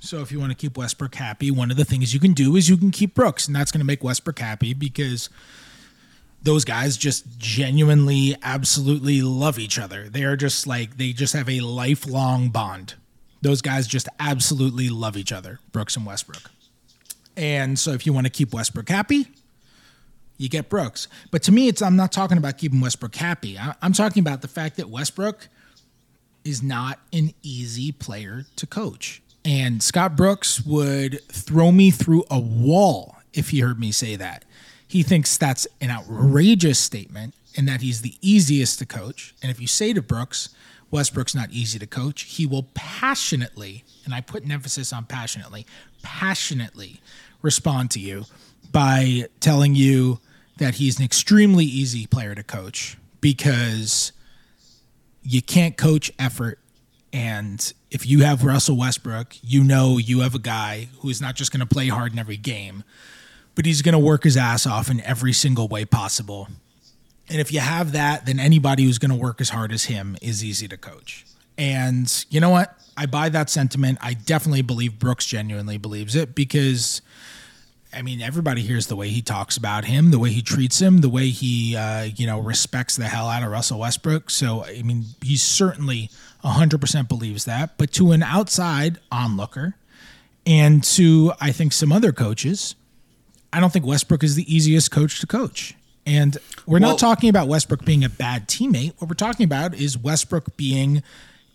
[0.00, 2.56] So if you want to keep Westbrook happy, one of the things you can do
[2.56, 5.30] is you can keep Brooks, and that's going to make Westbrook happy because
[6.44, 10.08] those guys just genuinely, absolutely love each other.
[10.08, 12.94] They are just like they just have a lifelong bond.
[13.40, 16.50] Those guys just absolutely love each other, Brooks and Westbrook.
[17.36, 19.26] And so if you want to keep Westbrook happy,
[20.36, 21.08] you get Brooks.
[21.30, 23.58] But to me, it's I'm not talking about keeping Westbrook happy.
[23.58, 25.48] I, I'm talking about the fact that Westbrook
[26.44, 29.22] is not an easy player to coach.
[29.46, 34.44] And Scott Brooks would throw me through a wall if he heard me say that.
[34.94, 39.34] He thinks that's an outrageous statement and that he's the easiest to coach.
[39.42, 40.50] And if you say to Brooks,
[40.92, 45.66] Westbrook's not easy to coach, he will passionately, and I put an emphasis on passionately,
[46.04, 47.00] passionately
[47.42, 48.26] respond to you
[48.70, 50.20] by telling you
[50.58, 54.12] that he's an extremely easy player to coach because
[55.24, 56.60] you can't coach effort.
[57.12, 61.34] And if you have Russell Westbrook, you know you have a guy who is not
[61.34, 62.84] just going to play hard in every game,
[63.54, 66.48] but he's going to work his ass off in every single way possible.
[67.28, 70.16] And if you have that, then anybody who's going to work as hard as him
[70.20, 71.24] is easy to coach.
[71.56, 72.76] And you know what?
[72.96, 73.98] I buy that sentiment.
[74.02, 77.00] I definitely believe Brooks genuinely believes it because
[77.94, 80.98] I mean, everybody hears the way he talks about him, the way he treats him,
[80.98, 84.30] the way he, uh, you know, respects the hell out of Russell Westbrook.
[84.30, 86.10] So, I mean, he certainly
[86.44, 87.78] 100% believes that.
[87.78, 89.74] But to an outside onlooker
[90.44, 92.74] and to, I think, some other coaches,
[93.54, 95.74] I don't think Westbrook is the easiest coach to coach.
[96.06, 96.36] And
[96.66, 98.94] we're Well- not talking about Westbrook being a bad teammate.
[98.98, 101.02] What we're talking about is Westbrook being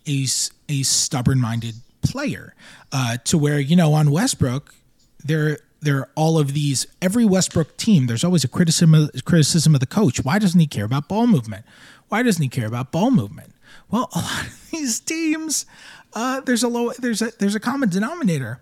[0.08, 0.26] a,
[0.68, 2.54] a stubborn minded player
[2.90, 4.74] uh, to where, you know, on Westbrook,
[5.22, 9.74] there there are all of these every Westbrook team there's always a criticism of, criticism
[9.74, 11.64] of the coach why doesn't he care about ball movement
[12.08, 13.52] why doesn't he care about ball movement
[13.90, 15.64] well a lot of these teams
[16.12, 18.60] uh, there's a low there's a there's a common denominator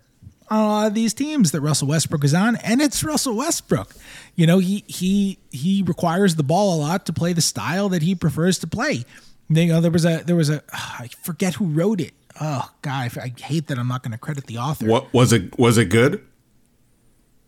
[0.49, 3.93] on a lot of these teams that Russell Westbrook is on and it's Russell Westbrook
[4.35, 8.01] you know he he he requires the ball a lot to play the style that
[8.01, 9.03] he prefers to play
[9.49, 12.69] you uh, know there was a there was a I forget who wrote it oh
[12.81, 15.57] god I, I hate that I'm not going to credit the author What was it?
[15.59, 16.23] Was it good?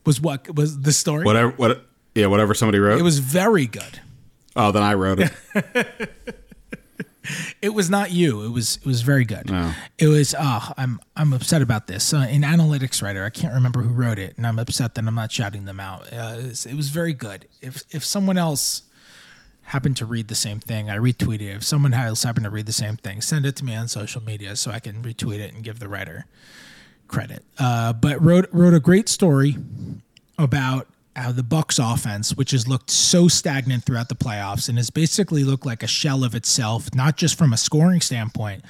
[0.05, 1.51] was what was the story Whatever.
[1.51, 1.85] What?
[2.15, 2.99] Yeah, whatever somebody wrote.
[2.99, 4.01] It was very good.
[4.55, 5.31] oh, then I wrote it.
[7.61, 8.43] It was not you.
[8.43, 9.49] It was it was very good.
[9.51, 9.75] Oh.
[9.99, 10.33] It was.
[10.37, 12.11] Oh, I'm I'm upset about this.
[12.11, 13.23] Uh, an analytics writer.
[13.23, 16.11] I can't remember who wrote it, and I'm upset that I'm not shouting them out.
[16.11, 17.47] Uh, it, was, it was very good.
[17.61, 18.83] If if someone else
[19.63, 21.55] happened to read the same thing, I retweeted it.
[21.57, 24.23] If someone else happened to read the same thing, send it to me on social
[24.23, 26.25] media so I can retweet it and give the writer
[27.07, 27.43] credit.
[27.59, 29.57] Uh, but wrote wrote a great story
[30.37, 34.89] about how the Bucks offense, which has looked so stagnant throughout the playoffs and has
[34.89, 38.63] basically looked like a shell of itself, not just from a scoring standpoint,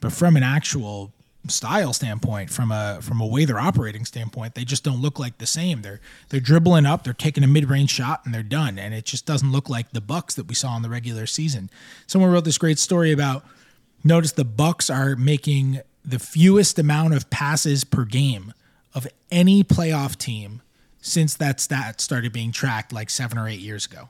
[0.00, 1.12] but from an actual
[1.48, 5.38] style standpoint, from a from a way they're operating standpoint, they just don't look like
[5.38, 5.82] the same.
[5.82, 6.00] They're
[6.30, 8.78] they're dribbling up, they're taking a mid range shot, and they're done.
[8.78, 11.68] And it just doesn't look like the Bucks that we saw in the regular season.
[12.06, 13.44] Someone wrote this great story about
[14.02, 18.54] notice the Bucks are making the fewest amount of passes per game
[18.94, 20.61] of any playoff team
[21.02, 24.08] since that stat started being tracked like seven or eight years ago.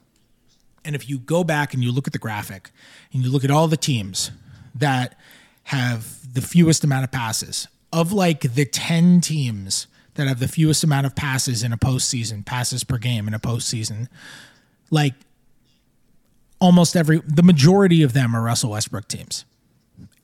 [0.85, 2.71] And if you go back and you look at the graphic
[3.13, 4.31] and you look at all the teams
[4.75, 5.17] that
[5.65, 7.69] have the fewest amount of passes.
[7.93, 12.45] Of like the 10 teams that have the fewest amount of passes in a postseason,
[12.45, 14.09] passes per game in a postseason,
[14.91, 15.15] like
[16.59, 19.45] almost every the majority of them are Russell Westbrook teams.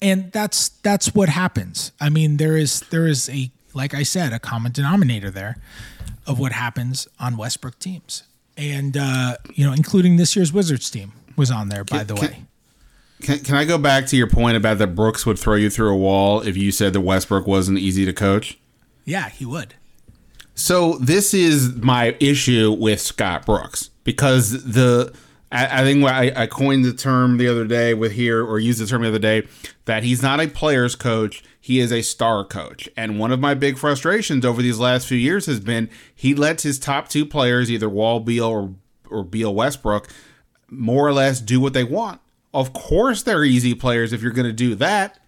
[0.01, 1.93] And that's that's what happens.
[2.01, 5.57] I mean, there is there is a like I said, a common denominator there
[6.29, 8.23] of what happens on Westbrook teams.
[8.57, 12.15] And uh, you know, including this year's Wizards team was on there, by Can- the
[12.15, 12.45] can- way.
[13.21, 15.93] Can, can I go back to your point about that Brooks would throw you through
[15.93, 18.59] a wall if you said that Westbrook wasn't easy to coach?
[19.05, 19.75] Yeah, he would.
[20.55, 25.13] So this is my issue with Scott Brooks because the
[25.51, 28.81] I, I think I, I coined the term the other day with here or used
[28.81, 29.47] the term the other day
[29.87, 32.89] that he's not a player's coach, he is a star coach.
[32.97, 36.63] And one of my big frustrations over these last few years has been he lets
[36.63, 38.75] his top two players, either Wall Beal or
[39.11, 40.09] or Beal Westbrook,
[40.69, 42.21] more or less do what they want.
[42.53, 45.19] Of course they're easy players if you're going to do that.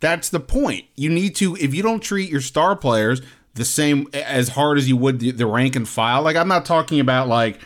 [0.00, 0.84] That's the point.
[0.96, 3.22] You need to if you don't treat your star players
[3.54, 6.22] the same as hard as you would the, the rank and file.
[6.22, 7.60] Like I'm not talking about like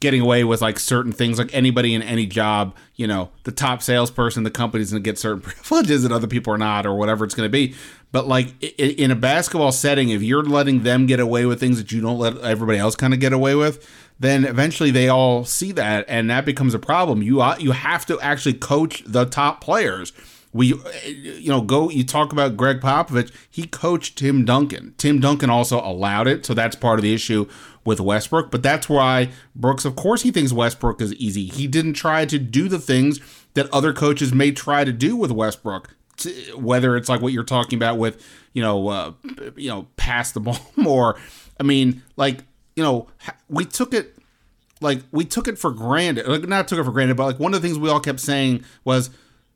[0.00, 3.82] getting away with like certain things like anybody in any job, you know, the top
[3.82, 7.24] salesperson, the company's going to get certain privileges that other people are not or whatever
[7.24, 7.74] it's going to be.
[8.10, 11.92] But like in a basketball setting, if you're letting them get away with things that
[11.92, 13.86] you don't let everybody else kind of get away with,
[14.18, 17.22] then eventually they all see that and that becomes a problem.
[17.22, 20.12] You uh, you have to actually coach the top players.
[20.52, 20.74] We,
[21.06, 21.90] you know, go.
[21.90, 23.32] You talk about Gregg Popovich.
[23.48, 24.94] He coached Tim Duncan.
[24.98, 27.46] Tim Duncan also allowed it, so that's part of the issue
[27.84, 28.50] with Westbrook.
[28.50, 31.46] But that's why Brooks, of course, he thinks Westbrook is easy.
[31.46, 33.20] He didn't try to do the things
[33.54, 35.94] that other coaches may try to do with Westbrook.
[36.54, 39.12] Whether it's like what you're talking about with, you know, uh,
[39.56, 41.16] you know, pass the ball more.
[41.58, 42.40] I mean, like,
[42.74, 43.08] you know,
[43.48, 44.16] we took it
[44.80, 46.26] like we took it for granted.
[46.26, 48.20] Like not took it for granted, but like one of the things we all kept
[48.20, 49.10] saying was,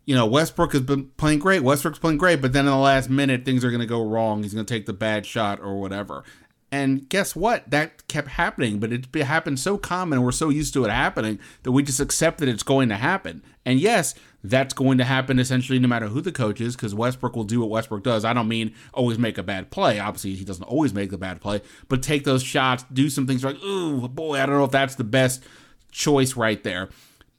[0.04, 1.62] you know, Westbrook has been playing great.
[1.62, 4.42] Westbrook's playing great, but then in the last minute things are going to go wrong.
[4.42, 6.24] He's going to take the bad shot or whatever.
[6.70, 7.70] And guess what?
[7.70, 10.22] That kept happening, but it happened so common.
[10.22, 13.44] We're so used to it happening that we just accept that it's going to happen.
[13.64, 17.36] And yes, that's going to happen essentially no matter who the coach is, because Westbrook
[17.36, 18.24] will do what Westbrook does.
[18.24, 20.00] I don't mean always make a bad play.
[20.00, 23.44] Obviously, he doesn't always make the bad play, but take those shots, do some things
[23.44, 25.44] like, ooh, boy, I don't know if that's the best
[25.92, 26.88] choice right there.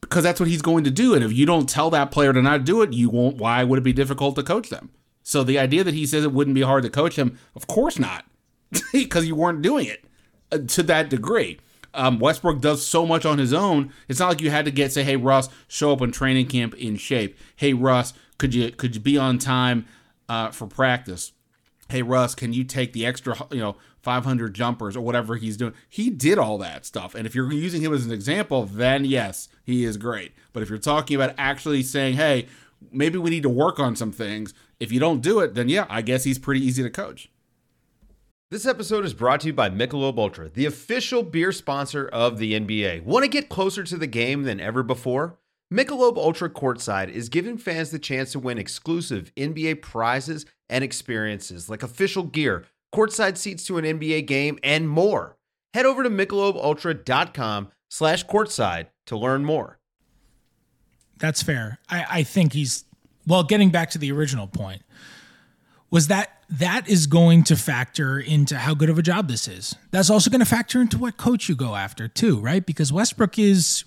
[0.06, 1.16] Because that's what he's going to do.
[1.16, 3.38] And if you don't tell that player to not do it, you won't.
[3.38, 4.92] Why would it be difficult to coach them?
[5.24, 7.98] So the idea that he says it wouldn't be hard to coach him, of course
[7.98, 8.26] not,
[8.94, 10.06] because you weren't doing it
[10.52, 11.60] uh, to that degree.
[11.96, 13.92] Um, Westbrook does so much on his own.
[14.08, 16.76] It's not like you had to get say, "Hey Russ, show up in training camp
[16.76, 19.88] in shape." Hey Russ, could you could you be on time
[20.30, 21.32] uh, for practice?
[21.90, 25.74] Hey Russ, can you take the extra you know 500 jumpers or whatever he's doing?
[25.90, 29.50] He did all that stuff, and if you're using him as an example, then yes,
[29.64, 30.32] he is great.
[30.54, 32.48] But if you're talking about actually saying, "Hey,
[32.92, 35.88] maybe we need to work on some things," if you don't do it, then yeah,
[35.90, 37.30] I guess he's pretty easy to coach.
[38.52, 42.54] This episode is brought to you by Michelob Ultra, the official beer sponsor of the
[42.54, 43.04] NBA.
[43.04, 45.40] Want to get closer to the game than ever before?
[45.74, 51.70] Michelob Ultra Courtside is giving fans the chance to win exclusive NBA prizes and experiences
[51.72, 52.66] like official gear,
[52.96, 55.38] courtside seats to an NBA game, and more.
[55.74, 59.80] Head over to michelobultra.com slash courtside to learn more.
[61.18, 61.80] That's fair.
[61.90, 62.86] I, I think he's
[63.28, 63.44] well.
[63.44, 64.84] Getting back to the original point,
[65.90, 69.76] was that that is going to factor into how good of a job this is.
[69.92, 72.66] That's also going to factor into what coach you go after too, right?
[72.66, 73.84] Because Westbrook is,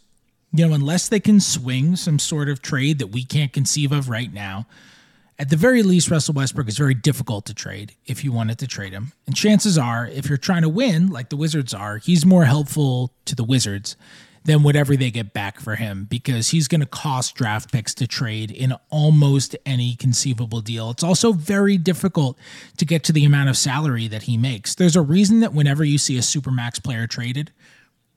[0.53, 4.09] you know, unless they can swing some sort of trade that we can't conceive of
[4.09, 4.67] right now.
[5.41, 8.67] At the very least, Russell Westbrook is very difficult to trade if you wanted to
[8.67, 9.13] trade him.
[9.27, 13.13] And chances are, if you're trying to win, like the Wizards are, he's more helpful
[13.27, 13.97] to the Wizards
[14.45, 18.07] than whatever they get back for him because he's going to cost draft picks to
[18.07, 20.91] trade in almost any conceivable deal.
[20.91, 22.37] It's also very difficult
[22.79, 24.75] to get to the amount of salary that he makes.
[24.75, 27.53] There's a reason that whenever you see a Supermax player traded,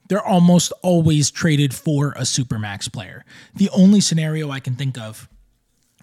[0.09, 3.25] they're almost always traded for a Supermax player.
[3.53, 5.29] The only scenario I can think of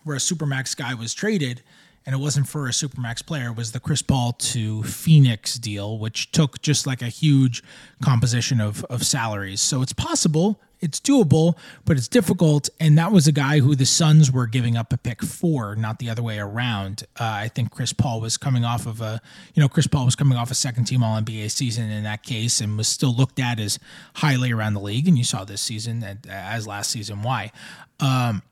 [0.08, 1.62] where a Supermax guy was traded
[2.06, 6.32] and it wasn't for a supermax player, was the Chris Paul to Phoenix deal, which
[6.32, 7.62] took just like a huge
[8.02, 9.60] composition of of salaries.
[9.60, 12.70] So it's possible, it's doable, but it's difficult.
[12.80, 15.98] And that was a guy who the Suns were giving up a pick for, not
[15.98, 17.04] the other way around.
[17.20, 19.20] Uh, I think Chris Paul was coming off of a,
[19.54, 22.22] you know, Chris Paul was coming off a second team All NBA season in that
[22.22, 23.78] case and was still looked at as
[24.14, 25.08] highly around the league.
[25.08, 27.52] And you saw this season, and as last season, why.
[28.00, 28.42] Um,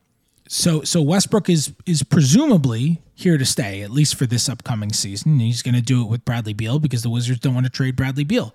[0.47, 5.39] so so Westbrook is is presumably here to stay at least for this upcoming season.
[5.39, 7.95] He's going to do it with Bradley Beal because the Wizards don't want to trade
[7.95, 8.53] Bradley Beal,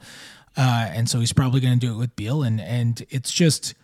[0.57, 2.43] uh, and so he's probably going to do it with Beal.
[2.43, 3.75] And and it's just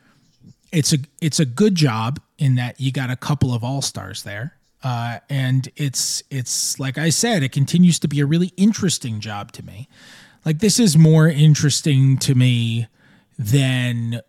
[0.72, 4.22] it's a it's a good job in that you got a couple of all stars
[4.22, 4.54] there.
[4.82, 9.52] Uh, and it's it's like I said, it continues to be a really interesting job
[9.52, 9.88] to me.
[10.44, 12.86] Like this is more interesting to me
[13.38, 14.20] than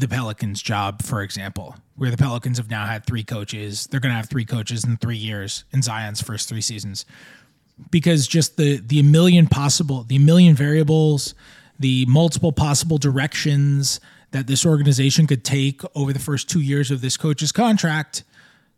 [0.00, 3.86] the Pelicans' job, for example, where the Pelicans have now had three coaches.
[3.86, 7.04] They're going to have three coaches in three years in Zion's first three seasons,
[7.90, 11.34] because just the the million possible, the million variables,
[11.78, 17.02] the multiple possible directions that this organization could take over the first two years of
[17.02, 18.24] this coach's contract.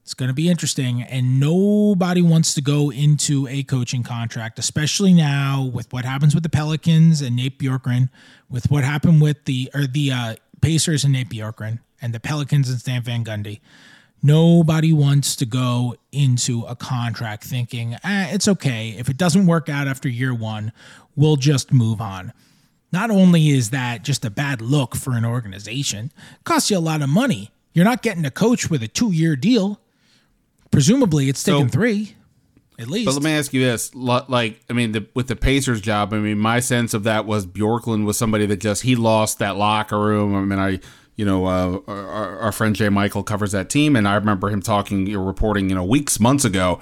[0.02, 5.14] It's going to be interesting, and nobody wants to go into a coaching contract, especially
[5.14, 8.10] now with what happens with the Pelicans and Nate Bjorkgren,
[8.50, 10.34] with what happened with the or the uh,
[10.64, 13.60] Pacers and Nate Bjorkgren and the Pelicans and Stan Van Gundy.
[14.22, 18.94] Nobody wants to go into a contract thinking, eh, it's okay.
[18.96, 20.72] If it doesn't work out after year one,
[21.14, 22.32] we'll just move on.
[22.90, 26.10] Not only is that just a bad look for an organization,
[26.44, 27.50] costs you a lot of money.
[27.74, 29.82] You're not getting a coach with a two year deal.
[30.70, 32.16] Presumably, it's taking so, three
[32.78, 33.06] at least.
[33.06, 36.18] But let me ask you this: like, I mean, the, with the Pacers job, I
[36.18, 39.98] mean, my sense of that was Bjorklund was somebody that just he lost that locker
[39.98, 40.34] room.
[40.34, 40.80] I mean, I.
[41.16, 42.88] You know, uh, our, our, friend J.
[42.88, 46.18] Michael covers that team, and I remember him talking, you know, reporting, you know, weeks,
[46.18, 46.80] months ago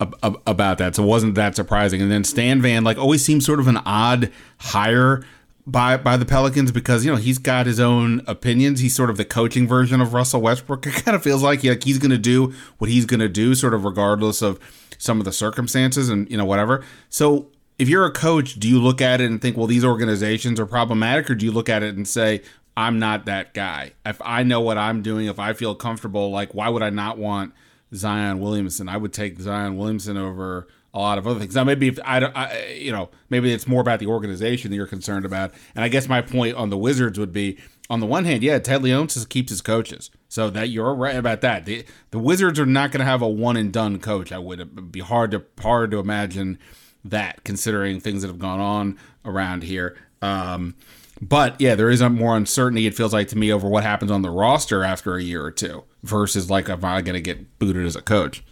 [0.00, 0.96] about that.
[0.96, 2.02] So it wasn't that surprising.
[2.02, 5.24] And then Stan Van, like, always seems sort of an odd hire
[5.70, 8.80] by by the Pelicans because you know he's got his own opinions.
[8.80, 10.86] He's sort of the coaching version of Russell Westbrook.
[10.90, 13.54] It kind of feels like, like he's going to do what he's going to do,
[13.54, 14.58] sort of regardless of
[14.98, 16.84] some of the circumstances and you know whatever.
[17.08, 17.48] So
[17.78, 20.66] if you're a coach, do you look at it and think, well, these organizations are
[20.66, 22.42] problematic, or do you look at it and say,
[22.76, 23.92] I'm not that guy.
[24.06, 27.18] If I know what I'm doing, if I feel comfortable, like why would I not
[27.18, 27.52] want
[27.94, 28.88] Zion Williamson?
[28.88, 31.54] I would take Zion Williamson over a lot of other things.
[31.54, 34.86] Now, maybe if I, I, you know, maybe it's more about the organization that you're
[34.86, 35.52] concerned about.
[35.74, 38.58] And I guess my point on the Wizards would be, on the one hand, yeah,
[38.58, 40.10] Ted Leonsis keeps his coaches.
[40.28, 41.64] So that you're right about that.
[41.64, 44.30] The the Wizards are not going to have a one and done coach.
[44.30, 46.58] I would it'd be hard to hard to imagine
[47.04, 49.96] that considering things that have gone on around here.
[50.22, 50.76] Um,
[51.20, 52.86] but yeah, there is more uncertainty.
[52.86, 55.50] It feels like to me over what happens on the roster after a year or
[55.50, 58.44] two versus like am I going to get booted as a coach?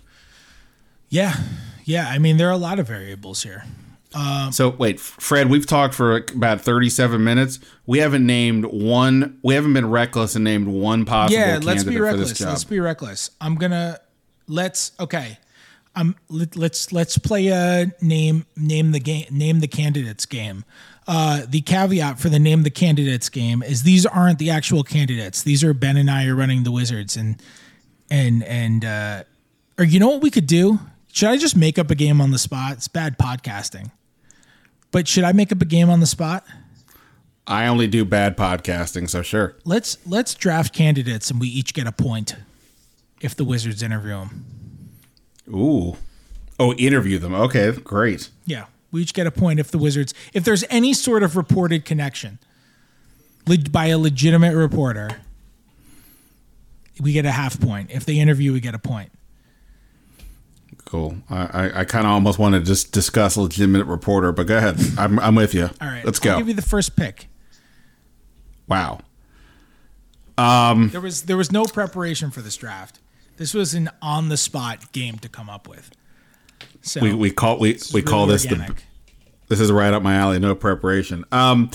[1.09, 1.37] Yeah,
[1.89, 2.09] yeah.
[2.09, 3.65] I mean, there are a lot of variables here.
[4.15, 7.59] Um, so wait, Fred, we've talked for about 37 minutes.
[7.87, 9.39] We haven't named one.
[9.43, 11.41] We haven't been reckless and named one possible.
[11.41, 12.41] Yeah, let's be reckless.
[12.41, 13.31] Let's be reckless.
[13.41, 14.01] I'm gonna
[14.47, 15.39] let's okay.
[15.95, 20.65] Um, let, let's let's play a name name the game name the candidates game.
[21.07, 25.43] Uh, the caveat for the name the candidates game is these aren't the actual candidates.
[25.43, 27.43] These are Ben and I are running the Wizards and
[28.11, 29.25] and and uh,
[29.79, 30.79] or you know what we could do?
[31.19, 32.75] Should I just make up a game on the spot?
[32.75, 33.91] It's bad podcasting.
[34.93, 36.47] But should I make up a game on the spot?
[37.45, 39.57] I only do bad podcasting, so sure.
[39.65, 42.37] Let's let's draft candidates and we each get a point
[43.21, 44.47] if the Wizards interview them.
[45.49, 45.97] Ooh.
[46.57, 47.35] Oh, interview them.
[47.35, 48.31] Okay, great.
[48.47, 48.67] Yeah.
[48.93, 52.39] We each get a point if the Wizards if there's any sort of reported connection
[53.73, 55.11] by a legitimate reporter,
[57.01, 57.91] we get a half point.
[57.91, 59.11] If they interview, we get a point.
[60.89, 61.17] Cool.
[61.29, 64.79] I, I, I kind of almost want to just discuss legitimate reporter, but go ahead.
[64.97, 65.65] I'm, I'm with you.
[65.83, 66.03] All right.
[66.03, 66.31] Let's go.
[66.31, 67.29] I'll give you the first pick.
[68.67, 69.01] Wow.
[70.39, 73.01] Um, there was there was no preparation for this draft.
[73.37, 75.91] This was an on the spot game to come up with.
[76.81, 78.77] So we, we call we, we really call this organic.
[78.77, 78.83] the
[79.49, 80.39] this is right up my alley.
[80.39, 81.23] No preparation.
[81.31, 81.71] Um,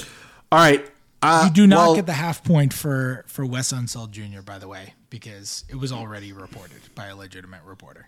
[0.52, 0.84] all right.
[1.22, 4.42] Uh, you do not well, get the half point for for Wes Unseld Jr.
[4.42, 8.08] By the way, because it was already reported by a legitimate reporter.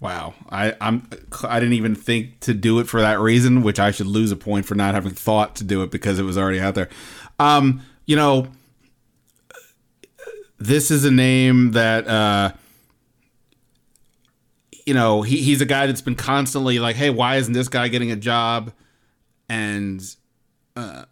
[0.00, 1.08] Wow, I I'm
[1.42, 4.36] I didn't even think to do it for that reason, which I should lose a
[4.36, 6.88] point for not having thought to do it because it was already out there.
[7.40, 8.46] Um, you know,
[10.58, 12.52] this is a name that uh,
[14.86, 17.88] you know he, he's a guy that's been constantly like, hey, why isn't this guy
[17.88, 18.72] getting a job?
[19.48, 20.00] And
[20.76, 21.06] uh,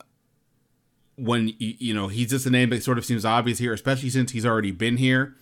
[1.16, 4.30] when you know he's just a name that sort of seems obvious here, especially since
[4.30, 5.34] he's already been here.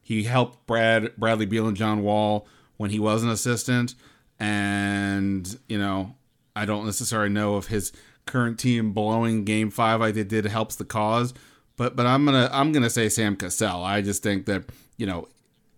[0.00, 2.48] He helped Brad Bradley Beal and John Wall
[2.78, 3.94] when he was an assistant,
[4.40, 6.14] and you know,
[6.56, 7.92] I don't necessarily know if his
[8.24, 11.34] current team blowing Game Five like they did helps the cause,
[11.76, 13.84] but but I'm gonna I'm gonna say Sam Cassell.
[13.84, 14.64] I just think that
[14.96, 15.28] you know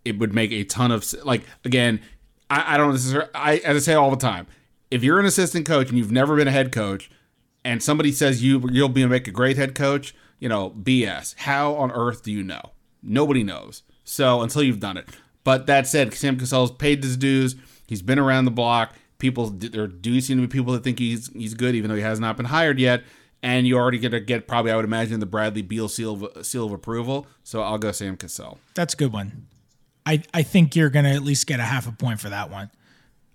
[0.04, 2.00] it would make a ton of like again.
[2.48, 3.30] I, I don't necessarily.
[3.34, 4.46] I as I say all the time,
[4.90, 7.10] if you're an assistant coach and you've never been a head coach,
[7.64, 11.34] and somebody says you you'll be make a great head coach, you know, BS.
[11.38, 12.72] How on earth do you know?
[13.02, 13.82] Nobody knows.
[14.04, 15.08] So until you've done it.
[15.44, 17.56] But that said, Sam Cassell's paid his dues.
[17.86, 18.94] He's been around the block.
[19.18, 22.02] People there do seem to be people that think he's he's good, even though he
[22.02, 23.02] has not been hired yet.
[23.42, 26.66] And you're already gonna get probably I would imagine the Bradley Beal seal of, seal
[26.66, 27.26] of approval.
[27.42, 28.58] So I'll go Sam Cassell.
[28.74, 29.46] That's a good one.
[30.06, 32.70] I I think you're gonna at least get a half a point for that one.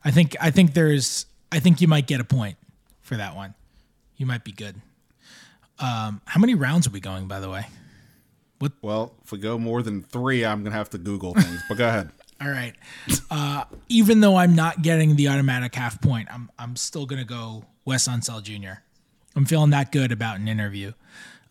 [0.03, 2.57] I think I think there's I think you might get a point
[3.01, 3.53] for that one.
[4.17, 4.75] You might be good.
[5.79, 7.65] Um, how many rounds are we going, by the way?
[8.82, 11.61] Well, if we go more than three, I'm gonna have to Google things.
[11.70, 12.11] but go ahead.
[12.41, 12.74] All right.
[13.32, 17.66] Uh, even though I'm not getting the automatic half point, I'm I'm still gonna go
[17.86, 18.82] Wes Unseld Jr.
[19.36, 20.93] I'm feeling that good about an interview.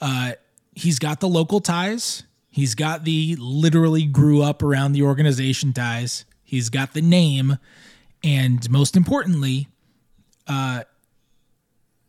[0.01, 0.33] Uh,
[0.75, 2.25] he's got the local ties.
[2.51, 6.25] He's got the literally grew up around the organization ties.
[6.43, 7.59] He's got the name,
[8.23, 9.69] and most importantly,
[10.47, 10.85] uh,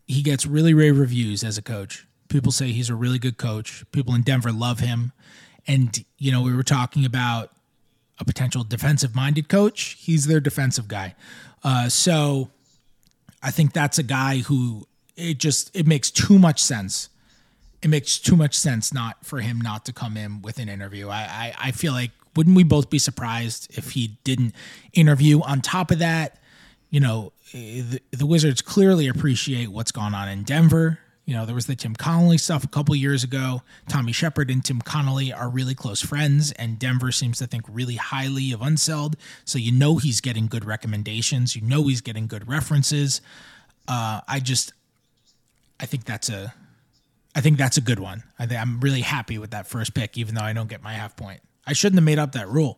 [0.08, 2.06] he gets really rave reviews as a coach.
[2.36, 3.86] People say he's a really good coach.
[3.94, 5.14] People in Denver love him.
[5.66, 7.50] And, you know, we were talking about
[8.20, 9.96] a potential defensive minded coach.
[10.02, 11.16] He's their defensive guy.
[11.64, 12.50] Uh, so
[13.42, 17.08] I think that's a guy who it just it makes too much sense.
[17.82, 21.08] It makes too much sense not for him not to come in with an interview.
[21.08, 24.54] I, I, I feel like wouldn't we both be surprised if he didn't
[24.92, 25.40] interview?
[25.40, 26.38] On top of that,
[26.90, 31.00] you know, the, the Wizards clearly appreciate what's gone on in Denver.
[31.26, 33.64] You know, there was the Tim Connolly stuff a couple years ago.
[33.90, 37.96] Tommy Sheppard and Tim Connolly are really close friends, and Denver seems to think really
[37.96, 39.16] highly of Unseld.
[39.44, 41.56] So you know he's getting good recommendations.
[41.56, 43.22] You know he's getting good references.
[43.88, 44.74] Uh, I just,
[45.80, 46.54] I think that's a,
[47.36, 48.24] I think that's a good one.
[48.38, 50.94] I think I'm really happy with that first pick, even though I don't get my
[50.94, 51.42] half point.
[51.66, 52.78] I shouldn't have made up that rule.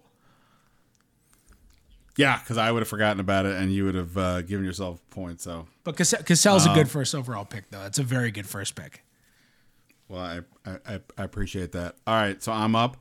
[2.18, 5.00] Yeah, because I would have forgotten about it, and you would have uh, given yourself
[5.10, 5.44] points.
[5.44, 7.84] So, but Cassell's uh, a good first overall pick, though.
[7.84, 9.04] It's a very good first pick.
[10.10, 10.22] Well,
[10.66, 11.96] I I, I appreciate that.
[12.06, 12.98] All right, so I'm up.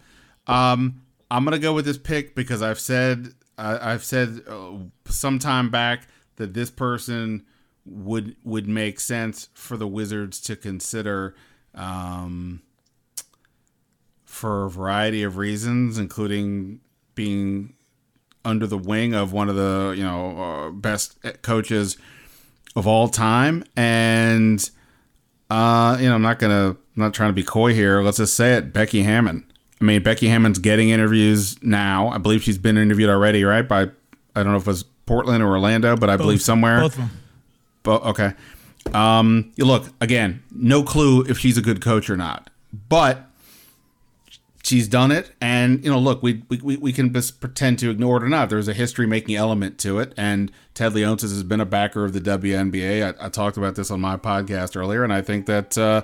[0.46, 4.72] Um, I'm gonna go with this pick because I've said uh, I've said uh,
[5.06, 6.06] some time back
[6.36, 7.46] that this person
[7.86, 11.34] would would make sense for the Wizards to consider.
[11.74, 12.62] Um,
[14.24, 16.80] for a variety of reasons, including
[17.14, 17.72] being
[18.46, 21.98] under the wing of one of the you know uh, best coaches
[22.74, 24.70] of all time, and
[25.50, 28.00] uh, you know I'm not gonna I'm not trying to be coy here.
[28.00, 29.44] Let's just say it, Becky Hammon.
[29.80, 32.08] I mean, Becky Hammon's getting interviews now.
[32.08, 33.66] I believe she's been interviewed already, right?
[33.66, 36.80] By I don't know if it was Portland or Orlando, but I both, believe somewhere.
[36.80, 37.10] Both of them.
[37.82, 38.32] But okay.
[38.94, 40.42] Um, you look again.
[40.52, 42.50] No clue if she's a good coach or not,
[42.88, 43.26] but
[44.66, 45.30] she's done it.
[45.40, 48.50] And you know look we, we we can just pretend to ignore it or not.
[48.50, 50.12] There's a history making element to it.
[50.16, 53.92] And ted leonsis has been a backer of the WNBA I, I talked about this
[53.92, 55.04] on my podcast earlier.
[55.04, 56.02] And i think that uh,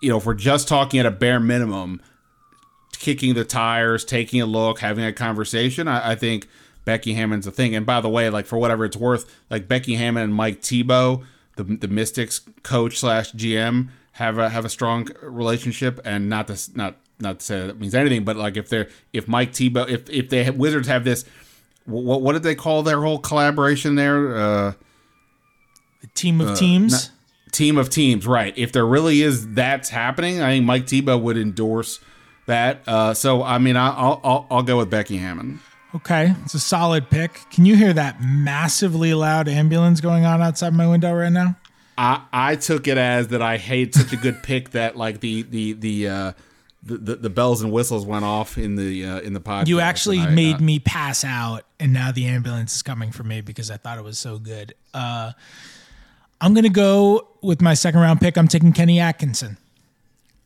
[0.00, 2.00] you know if we're just talking at a bare minimum
[2.92, 6.48] kicking the tires taking a look having a conversation i, I think
[6.84, 7.74] becky hammon's a thing.
[7.74, 11.24] And by the way like for whatever it's worth like becky hammond and mike thibault
[11.56, 13.88] the, the mystics coach slash gm
[14.18, 17.94] have a have a strong relationship and not this not not to say that means
[17.94, 21.24] anything, but like if they're if Mike Thibault if if they have, Wizards have this,
[21.84, 24.36] what what did they call their whole collaboration there?
[24.36, 24.72] Uh,
[26.14, 26.92] team of uh, teams.
[26.92, 27.10] Not,
[27.52, 28.52] team of teams, right?
[28.58, 32.00] If there really is that's happening, I think Mike Thibault would endorse
[32.46, 32.82] that.
[32.88, 35.60] Uh, so I mean, I'll, I'll I'll go with Becky Hammon.
[35.94, 37.40] Okay, it's a solid pick.
[37.50, 41.56] Can you hear that massively loud ambulance going on outside my window right now?
[41.98, 45.42] I I took it as that I hate such a good pick that like the
[45.42, 46.32] the the uh,
[46.84, 49.66] the, the, bells and whistles went off in the uh, in the podcast.
[49.66, 53.24] You actually I, made uh, me pass out, and now the ambulance is coming for
[53.24, 54.74] me because I thought it was so good.
[54.94, 55.32] Uh,
[56.40, 58.38] I'm gonna go with my second round pick.
[58.38, 59.58] I'm taking Kenny Atkinson.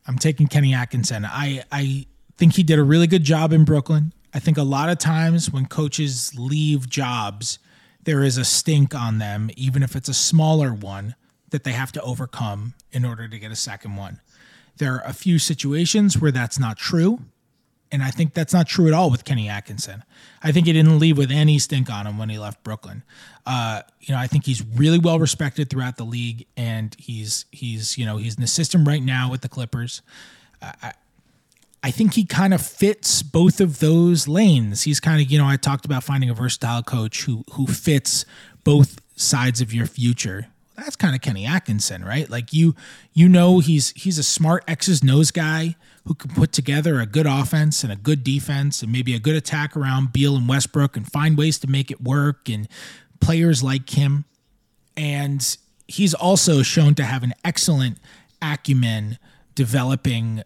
[0.07, 1.23] I'm taking Kenny Atkinson.
[1.23, 4.11] I I think he did a really good job in Brooklyn.
[4.33, 7.59] I think a lot of times when coaches leave jobs,
[8.05, 11.13] there is a stink on them, even if it's a smaller one
[11.53, 14.19] that they have to overcome in order to get a second one.
[14.77, 17.19] There are a few situations where that's not true.
[17.91, 20.03] And I think that's not true at all with Kenny Atkinson.
[20.41, 23.03] I think he didn't leave with any stink on him when he left Brooklyn.
[23.45, 27.95] Uh, you know, I think he's really well respected throughout the league, and he's he's
[27.95, 30.01] you know he's in the system right now with the Clippers.
[30.59, 30.93] I
[31.83, 34.83] I think he kind of fits both of those lanes.
[34.83, 38.25] He's kind of, you know, I talked about finding a versatile coach who who fits
[38.63, 40.47] both sides of your future.
[40.75, 42.29] That's kind of Kenny Atkinson, right?
[42.29, 42.75] Like you
[43.13, 47.25] you know he's he's a smart X's nose guy who can put together a good
[47.25, 51.09] offense and a good defense and maybe a good attack around Beal and Westbrook and
[51.09, 52.67] find ways to make it work and
[53.21, 54.25] players like him.
[54.97, 55.57] And
[55.87, 57.97] he's also shown to have an excellent
[58.41, 59.17] acumen
[59.55, 60.43] developing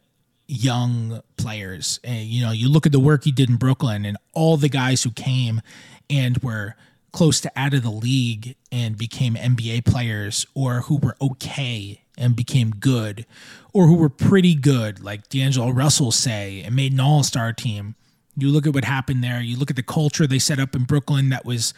[0.48, 2.00] young players.
[2.04, 4.70] And, you know, you look at the work he did in Brooklyn and all the
[4.70, 5.62] guys who came
[6.10, 6.76] and were
[7.12, 12.36] close to out of the league and became NBA players or who were okay and
[12.36, 13.26] became good
[13.74, 17.96] or who were pretty good, like D'Angelo Russell say, and made an all star team.
[18.36, 19.42] You look at what happened there.
[19.42, 21.74] You look at the culture they set up in Brooklyn that was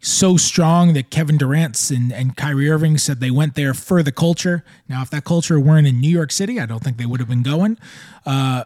[0.00, 4.10] so strong that Kevin Durant and, and Kyrie Irving said they went there for the
[4.10, 4.64] culture.
[4.88, 7.28] Now, if that culture weren't in New York City, I don't think they would have
[7.28, 7.78] been going.
[8.26, 8.64] Uh,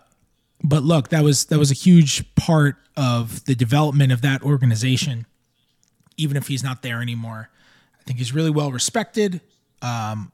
[0.65, 5.27] but look, that was that was a huge part of the development of that organization.
[6.17, 7.51] Even if he's not there anymore,
[8.01, 9.41] I think he's really well respected.
[9.83, 10.33] Um,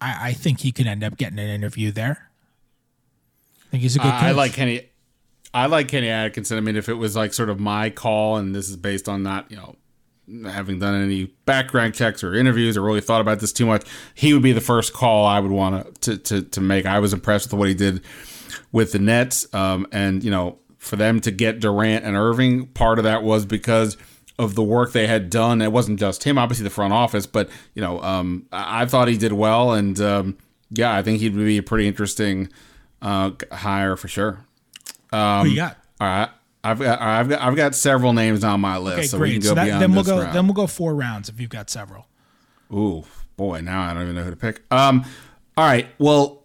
[0.00, 2.30] I, I think he could end up getting an interview there.
[3.66, 4.08] I think he's a good.
[4.08, 4.88] I, I like Kenny.
[5.52, 6.58] I like Kenny Atkinson.
[6.58, 9.22] I mean, if it was like sort of my call, and this is based on
[9.22, 9.76] not, you know,
[10.50, 14.32] having done any background checks or interviews or really thought about this too much, he
[14.32, 16.86] would be the first call I would want to to to make.
[16.86, 18.02] I was impressed with what he did
[18.72, 22.98] with the Nets, um, and you know, for them to get Durant and Irving, part
[22.98, 23.96] of that was because
[24.38, 25.62] of the work they had done.
[25.62, 29.16] It wasn't just him, obviously the front office, but you know, um, I, thought he
[29.16, 30.38] did well, and um,
[30.70, 32.48] yeah, I think he'd be a pretty interesting
[33.00, 34.44] uh, hire for sure.
[35.12, 35.78] Um, Who you got?
[36.00, 36.30] All right.
[36.64, 39.28] I've got I've got I've got several names on my list, okay, so great.
[39.28, 40.34] we can go so that, beyond then we'll go round.
[40.34, 42.06] then we'll go four rounds if you've got several.
[42.72, 43.04] Ooh,
[43.36, 44.62] boy, now I don't even know who to pick.
[44.70, 45.04] Um,
[45.58, 46.42] all right, well,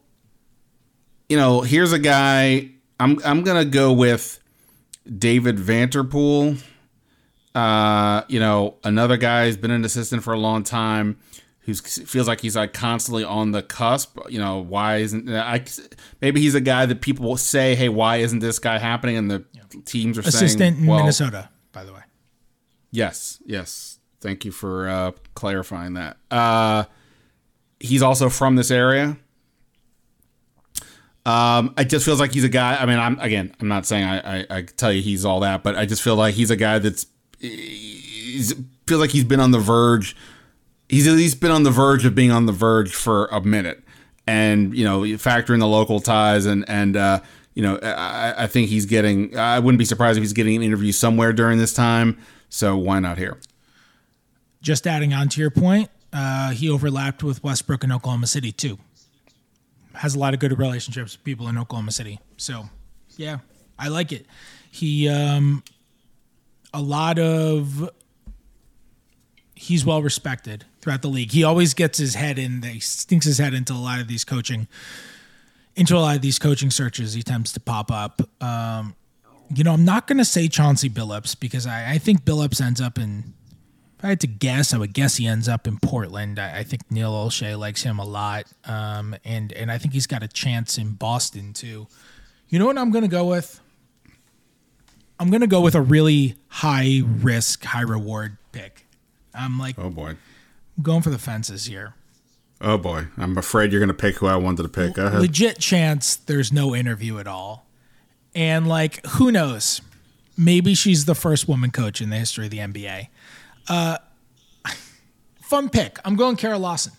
[1.30, 2.72] you know, here's a guy.
[3.00, 4.44] I'm I'm gonna go with
[5.18, 6.62] David Vanterpool.
[7.60, 11.20] Uh, you know, another guy who's been an assistant for a long time
[11.60, 14.18] who feels like he's like constantly on the cusp.
[14.30, 15.66] You know, why isn't I?
[16.22, 19.30] Maybe he's a guy that people will say, "Hey, why isn't this guy happening?" And
[19.30, 19.64] the yeah.
[19.84, 22.00] teams are assistant saying, in well, Minnesota, by the way.
[22.92, 24.00] Yes, yes.
[24.22, 26.16] Thank you for uh, clarifying that.
[26.32, 26.86] Uh,
[27.82, 29.18] he's also from this area.
[31.26, 32.78] Um, it just feels like he's a guy.
[32.78, 35.62] I mean, I'm again, I'm not saying I, I, I tell you he's all that,
[35.62, 37.06] but I just feel like he's a guy that's
[37.40, 38.54] he's
[38.88, 40.16] feels like he's been on the verge
[40.90, 43.84] he's at least been on the verge of being on the verge for a minute.
[44.28, 47.22] And, you know, factor in the local ties and, and, uh,
[47.54, 50.64] you know, I, I think he's getting, I wouldn't be surprised if he's getting an
[50.64, 52.18] interview somewhere during this time.
[52.50, 53.40] So why not here?
[54.62, 58.78] Just adding on to your point, uh, he overlapped with Westbrook in Oklahoma City too.
[59.94, 62.20] Has a lot of good relationships with people in Oklahoma City.
[62.38, 62.70] So,
[63.18, 63.40] yeah,
[63.78, 64.26] I like it.
[64.72, 65.64] He, um,
[66.74, 67.90] a lot of
[69.60, 71.32] he's well respected throughout the league.
[71.32, 72.62] He always gets his head in.
[72.62, 74.68] He stinks his head into a lot of these coaching,
[75.76, 77.14] into a lot of these coaching searches.
[77.14, 78.22] He tends to pop up.
[78.42, 78.96] Um,
[79.54, 82.80] you know, I'm not going to say Chauncey Billups because I, I think Billups ends
[82.80, 83.34] up in.
[83.98, 86.40] If I had to guess, I would guess he ends up in Portland.
[86.40, 90.08] I, I think Neil Olshey likes him a lot, um, and and I think he's
[90.08, 91.88] got a chance in Boston too.
[92.48, 93.60] You know what I'm going to go with?
[95.20, 98.86] I'm going to go with a really high risk, high reward pick.
[99.34, 100.16] I'm like, oh boy,
[100.78, 101.94] I'm going for the fences here.
[102.62, 104.98] Oh boy, I'm afraid you're going to pick who I wanted to pick.
[104.98, 107.66] Legit chance there's no interview at all,
[108.34, 109.82] and like who knows?
[110.38, 113.10] Maybe she's the first woman coach in the history of the NBA.
[113.68, 113.98] Uh,
[115.42, 116.00] fun pick.
[116.06, 116.94] I'm going Kara Lawson.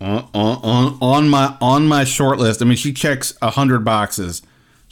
[0.00, 2.62] On, on on my on my short list.
[2.62, 4.42] I mean, she checks a hundred boxes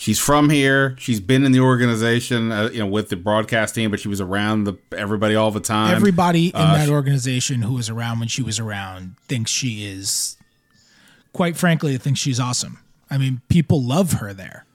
[0.02, 0.96] she's from here.
[0.98, 4.20] She's been in the organization, uh, you know, with the broadcast team, but she was
[4.20, 5.94] around the everybody all the time.
[5.94, 10.36] Everybody in uh, that organization who was around when she was around thinks she is,
[11.32, 12.80] quite frankly, thinks she's awesome.
[13.10, 14.66] I mean, people love her there.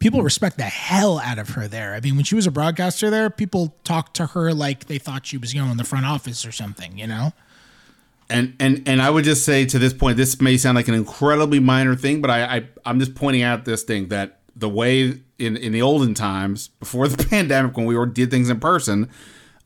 [0.00, 1.94] People respect the hell out of her there.
[1.94, 5.24] I mean, when she was a broadcaster there, people talked to her like they thought
[5.24, 7.32] she was, you know, in the front office or something, you know?
[8.30, 10.94] and and and I would just say to this point, this may sound like an
[10.94, 15.20] incredibly minor thing, but I, I I'm just pointing out this thing that the way
[15.38, 19.10] in in the olden times before the pandemic when we were did things in person,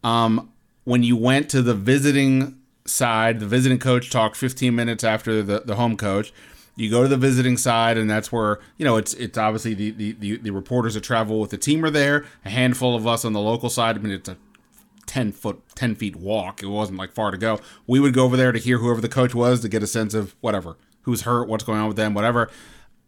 [0.02, 0.50] um,
[0.84, 5.60] when you went to the visiting side, the visiting coach talked 15 minutes after the,
[5.60, 6.32] the home coach.
[6.76, 9.90] You go to the visiting side, and that's where you know it's it's obviously the,
[9.90, 12.24] the, the, the reporters that travel with the team are there.
[12.44, 13.96] A handful of us on the local side.
[13.96, 14.36] I mean, it's a
[15.06, 18.36] 10 foot 10 feet walk it wasn't like far to go we would go over
[18.36, 21.48] there to hear whoever the coach was to get a sense of whatever who's hurt
[21.48, 22.50] what's going on with them whatever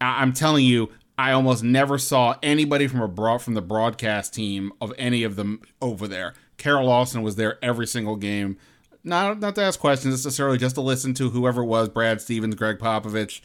[0.00, 4.32] I- I'm telling you, I almost never saw anybody from a broad from the broadcast
[4.32, 6.32] team of any of them over there.
[6.56, 8.56] Kara Lawson was there every single game.
[9.04, 12.54] Not not to ask questions necessarily, just to listen to whoever it was, Brad Stevens,
[12.54, 13.42] Gregg Popovich,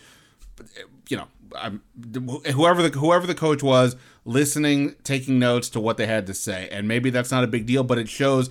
[0.62, 1.82] eh, you know, I'm,
[2.54, 6.70] whoever the whoever the coach was, listening, taking notes to what they had to say,
[6.72, 8.50] and maybe that's not a big deal, but it shows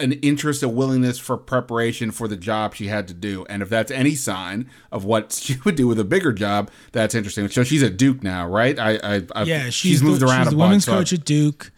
[0.00, 3.44] an interest, a willingness for preparation for the job she had to do.
[3.48, 7.14] And if that's any sign of what she would do with a bigger job, that's
[7.14, 7.48] interesting.
[7.48, 8.78] So she's at Duke now, right?
[8.78, 10.68] I, I, I yeah, she's, she's moved the, around she's a the bunch.
[10.68, 11.70] women's so- coach at Duke.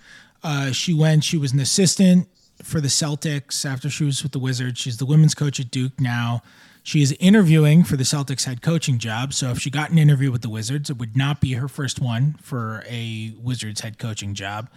[0.44, 1.22] Uh, she went.
[1.22, 2.28] She was an assistant
[2.62, 4.80] for the Celtics after she was with the Wizards.
[4.80, 6.42] She's the women's coach at Duke now.
[6.84, 9.32] She is interviewing for the Celtics head coaching job.
[9.32, 12.00] So if she got an interview with the Wizards, it would not be her first
[12.00, 14.68] one for a Wizards head coaching job.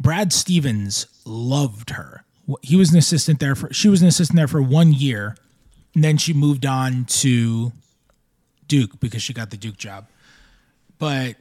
[0.00, 2.24] Brad Stevens loved her.
[2.62, 5.36] He was an assistant there for she was an assistant there for one year,
[5.94, 7.72] and then she moved on to
[8.66, 10.08] Duke because she got the Duke job.
[10.98, 11.36] But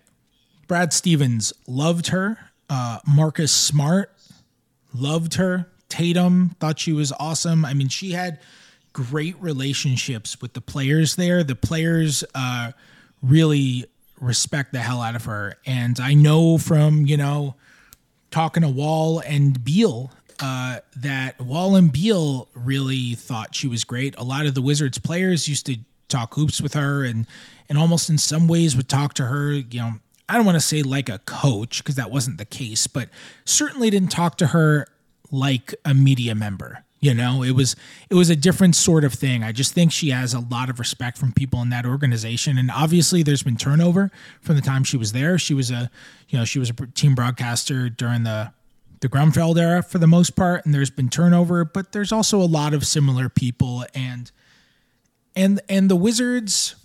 [0.67, 2.37] Brad Stevens loved her.
[2.69, 4.11] Uh, Marcus Smart
[4.93, 5.69] loved her.
[5.89, 7.63] Tatum thought she was awesome.
[7.63, 8.39] I mean, she had
[8.91, 11.43] great relationships with the players there.
[11.43, 12.71] The players uh,
[13.21, 13.85] really
[14.19, 15.55] respect the hell out of her.
[15.65, 17.55] And I know from, you know,
[18.31, 24.15] talking to Wall and Beal uh, that Wall and Beal really thought she was great.
[24.17, 25.77] A lot of the Wizards players used to
[26.09, 27.25] talk hoops with her and
[27.69, 29.93] and almost in some ways would talk to her, you know,
[30.29, 33.09] I don't want to say like a coach because that wasn't the case, but
[33.43, 34.87] certainly didn't talk to her
[35.31, 36.85] like a media member.
[36.99, 37.75] You know, it was
[38.09, 39.43] it was a different sort of thing.
[39.43, 42.71] I just think she has a lot of respect from people in that organization, and
[42.71, 45.37] obviously there's been turnover from the time she was there.
[45.37, 45.91] She was a,
[46.29, 48.51] you know, she was a team broadcaster during the
[49.01, 52.49] the Grunfeld era for the most part, and there's been turnover, but there's also a
[52.49, 54.31] lot of similar people, and
[55.35, 56.75] and and the Wizards.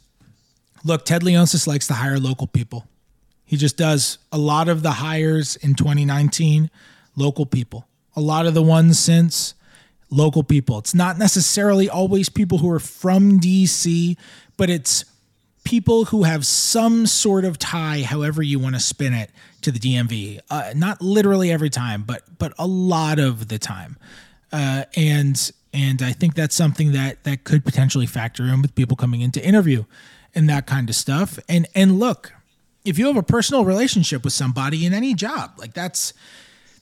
[0.84, 2.86] Look, Ted Leonsis likes to hire local people.
[3.44, 6.70] He just does a lot of the hires in 2019,
[7.16, 7.86] local people.
[8.16, 9.54] A lot of the ones since
[10.12, 10.78] local people.
[10.78, 14.16] It's not necessarily always people who are from DC,
[14.56, 15.04] but it's
[15.64, 19.30] people who have some sort of tie, however you want to spin it,
[19.62, 20.40] to the DMV.
[20.50, 23.96] Uh, not literally every time, but but a lot of the time.
[24.52, 28.96] Uh, and and I think that's something that that could potentially factor in with people
[28.96, 29.84] coming in to interview
[30.34, 31.38] and that kind of stuff.
[31.48, 32.32] And and look,
[32.84, 36.12] if you have a personal relationship with somebody in any job, like that's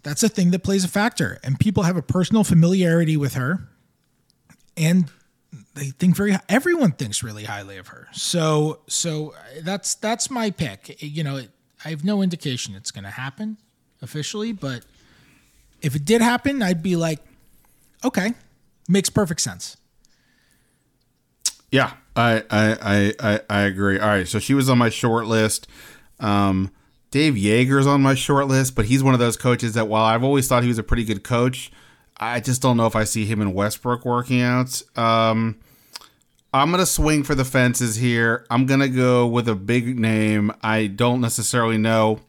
[0.02, 1.38] that's a thing that plays a factor.
[1.42, 3.68] And people have a personal familiarity with her,
[4.76, 5.10] and
[5.74, 6.36] they think very.
[6.48, 8.08] Everyone thinks really highly of her.
[8.12, 11.02] So so that's that's my pick.
[11.02, 11.42] You know,
[11.84, 13.58] I have no indication it's going to happen
[14.02, 14.84] officially, but
[15.82, 17.20] if it did happen, I'd be like,
[18.04, 18.34] okay,
[18.88, 19.76] makes perfect sense.
[21.70, 23.98] Yeah, I, I I I I agree.
[23.98, 25.68] All right, so she was on my short list.
[26.18, 26.70] Um,
[27.10, 30.22] Dave Joerger's on my short list, but he's one of those coaches that while I've
[30.22, 31.72] always thought he was a pretty good coach,
[32.16, 34.80] I just don't know if I see him in Westbrook working out.
[34.96, 35.58] Um,
[36.52, 38.46] I'm gonna swing for the fences here.
[38.50, 40.52] I'm gonna go with a big name.
[40.62, 42.20] I don't necessarily know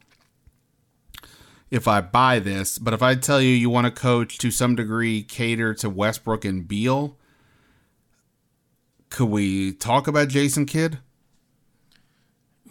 [1.69, 4.75] if I buy this, but if I tell you you want to coach to some
[4.75, 7.17] degree cater to Westbrook and Beal,
[9.09, 10.99] could we talk about Jason Kidd?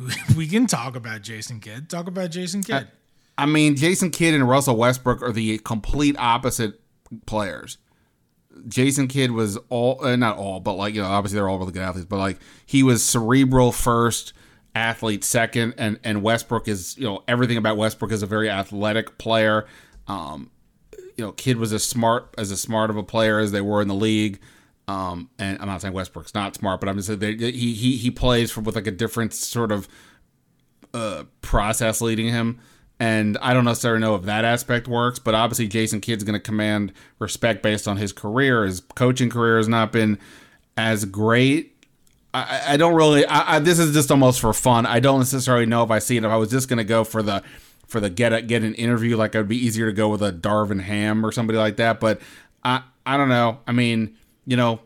[0.37, 1.89] we can talk about Jason Kidd.
[1.89, 2.89] Talk about Jason Kidd.
[3.37, 6.81] I mean, Jason Kidd and Russell Westbrook are the complete opposite
[7.27, 7.79] players.
[8.69, 11.73] Jason Kidd was all, uh, not all, but like, you know, obviously they're all really
[11.73, 14.35] good athletes, but like he was cerebral first,
[14.75, 19.17] athlete second, and, and Westbrook is, you know, everything about Westbrook is a very athletic
[19.17, 19.67] player.
[20.07, 20.51] Um,
[21.17, 23.81] you know, Kidd was as smart as as smart of a player as they were
[23.81, 24.41] in the league.
[24.91, 28.11] Um, and I'm not saying Westbrook's not smart, but I'm just saying he he he
[28.11, 29.87] plays with like a different sort of
[30.93, 32.59] uh, process leading him.
[32.99, 36.41] And I don't necessarily know if that aspect works, but obviously Jason Kidd's going to
[36.41, 38.65] command respect based on his career.
[38.65, 40.19] His coaching career has not been
[40.77, 41.73] as great.
[42.35, 43.25] I, I don't really.
[43.27, 44.87] I, I, this is just almost for fun.
[44.87, 46.25] I don't necessarily know if I see it.
[46.25, 47.45] If I was just going to go for the
[47.87, 50.21] for the get a, get an interview, like it would be easier to go with
[50.23, 52.01] a Darvin Ham or somebody like that.
[52.01, 52.21] But
[52.65, 53.61] I I don't know.
[53.69, 54.17] I mean,
[54.47, 54.81] you know,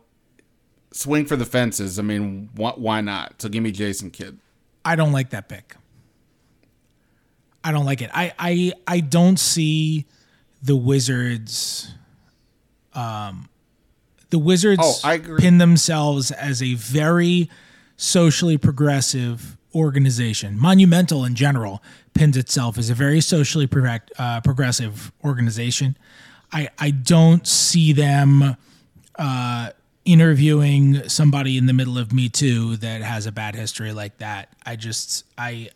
[0.92, 1.98] swing for the fences.
[1.98, 3.40] I mean, wh- why not?
[3.42, 4.38] So give me Jason Kidd.
[4.84, 5.74] I don't like that pick.
[7.62, 8.11] I don't like it.
[8.12, 10.07] I I I don't see
[10.62, 11.90] the Wizards.
[12.92, 13.48] Um,
[14.30, 17.48] the Wizards Oh, pin themselves as a very
[17.96, 20.59] socially progressive organization.
[20.59, 21.82] Monumental in general
[22.14, 25.96] pins itself as a very socially prog- uh, progressive organization.
[26.52, 28.57] I I don't see them
[29.16, 29.70] uh,
[30.04, 34.50] interviewing somebody in the middle of Me Too that has a bad history like that.
[34.64, 35.70] I just I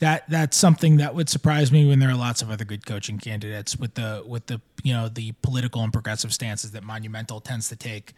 [0.00, 3.18] that that's something that would surprise me when there are lots of other good coaching
[3.18, 7.68] candidates with the with the you know the political and progressive stances that Monumental tends
[7.68, 8.12] to take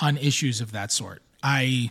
[0.00, 1.22] on issues of that sort.
[1.42, 1.90] I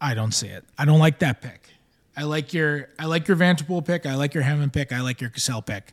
[0.00, 0.64] I don't see it.
[0.78, 1.68] I don't like that pick.
[2.16, 4.06] I like your I like your Vanterpool pick.
[4.06, 4.92] I like your Hammon pick.
[4.92, 5.92] I like your Cassell pick.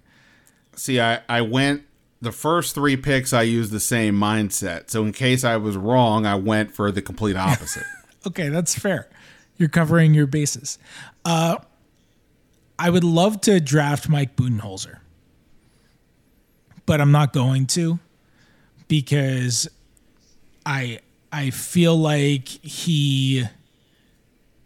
[0.75, 1.83] See, I, I went
[2.25, 3.31] the first three picks.
[3.31, 4.89] I used the same mindset.
[4.89, 7.85] So in case I was wrong, I went for the complete opposite.
[8.27, 9.07] okay, that's fair.
[9.57, 10.77] You're covering your bases.
[11.23, 11.59] Uh,
[12.77, 14.97] I would love to draft Mike Budenholzer,
[16.85, 17.99] but I'm not going to
[18.89, 19.69] because
[20.65, 20.99] I
[21.31, 23.45] I feel like he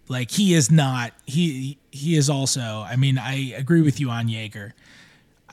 [0.08, 2.62] like he is not he he is also.
[2.62, 4.72] I mean, I agree with you on Joerger.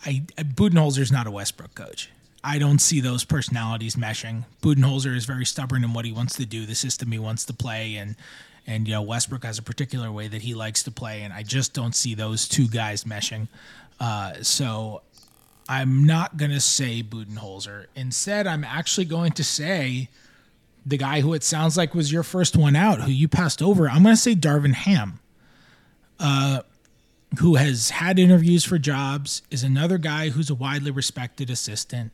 [0.06, 2.10] I Budenholzer's not a Westbrook coach.
[2.44, 4.44] I don't see those personalities meshing.
[4.62, 7.52] Budenholzer is very stubborn in what he wants to do, the system he wants to
[7.52, 8.14] play, and
[8.66, 11.42] and you know Westbrook has a particular way that he likes to play, and I
[11.42, 13.48] just don't see those two guys meshing.
[13.98, 15.02] Uh, so
[15.68, 17.86] I'm not gonna say Budenholzer.
[17.96, 20.08] Instead, I'm actually going to say
[20.84, 23.90] the guy who it sounds like was your first one out, who you passed over.
[23.90, 25.18] I'm gonna say Darvin Ham.
[26.20, 26.62] Uh,
[27.38, 32.12] who has had interviews for jobs, is another guy who's a widely respected assistant.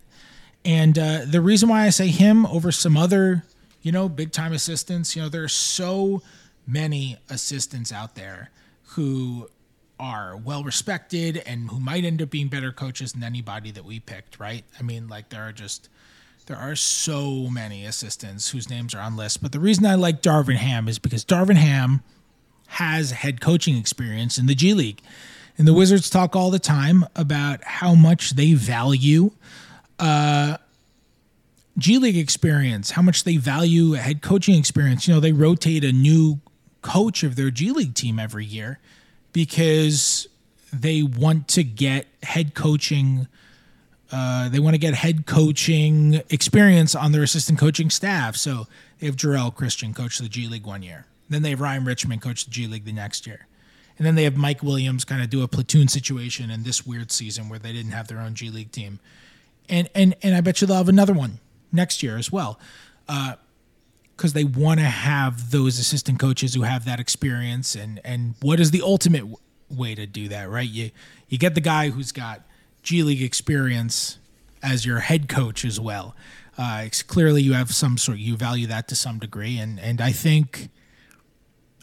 [0.65, 3.45] And uh, the reason why I say him over some other,
[3.83, 6.23] you know, big time assistants, you know, there are so
[6.67, 8.51] many assistants out there
[8.91, 9.49] who
[9.99, 14.01] are well respected and who might end up being better coaches than anybody that we
[14.01, 14.65] picked, right?
[14.79, 15.89] I mean, like there are just
[16.47, 19.37] there are so many assistants whose names are on lists.
[19.37, 22.03] But the reason I like Darvin Ham is because Darvin Ham
[22.73, 25.01] has head coaching experience in the G League.
[25.59, 29.33] And the Wizards talk all the time about how much they value
[29.99, 30.57] uh,
[31.77, 35.07] G League experience, how much they value head coaching experience.
[35.07, 36.41] You know, they rotate a new
[36.81, 38.79] coach of their G League team every year
[39.33, 40.27] because
[40.73, 43.29] they want to get head coaching.
[44.11, 48.37] Uh, they want to get head coaching experience on their assistant coaching staff.
[48.37, 48.67] So
[48.99, 51.07] they have Jarrell Christian coach the G League one year.
[51.33, 53.47] Then they have Ryan Richmond coach the G League the next year.
[53.99, 57.13] And then they have Mike Williams kind of do a platoon situation in this weird
[57.13, 59.01] season where they didn't have their own G League team.
[59.69, 61.39] And and and I bet you they'll have another one
[61.71, 62.59] next year as well.
[63.09, 63.35] Uh,
[64.17, 68.61] because they want to have those assistant coaches who have that experience and and what
[68.61, 69.37] is the ultimate w-
[69.71, 70.91] way to do that right you
[71.29, 72.43] you get the guy who's got
[72.83, 74.19] G League experience
[74.63, 76.15] as your head coach as well
[76.57, 80.13] uh, clearly you have some sort you value that to some degree and and I
[80.13, 80.69] think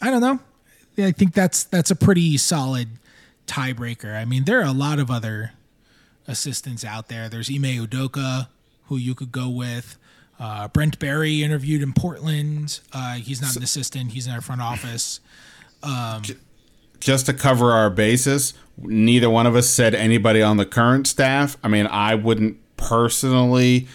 [0.01, 0.39] I don't know
[0.97, 2.89] I think that's that's a pretty solid
[3.47, 5.53] tiebreaker I mean there are a lot of other
[6.27, 8.47] assistants out there there's Ime Udoka
[8.85, 9.97] who you could go with
[10.39, 12.79] uh, Brent Barry interviewed in Portland.
[12.93, 15.19] Uh, he's not so, an assistant; he's in our front office.
[15.83, 16.23] Um,
[16.99, 21.57] just to cover our basis, neither one of us said anybody on the current staff.
[21.63, 23.87] I mean, I wouldn't personally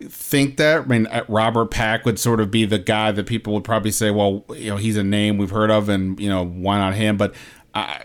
[0.00, 0.82] think that.
[0.82, 3.90] I mean, uh, Robert Pack would sort of be the guy that people would probably
[3.90, 6.94] say, well, you know, he's a name we've heard of, and you know, why not
[6.94, 7.16] him?
[7.16, 7.34] But
[7.74, 7.98] uh,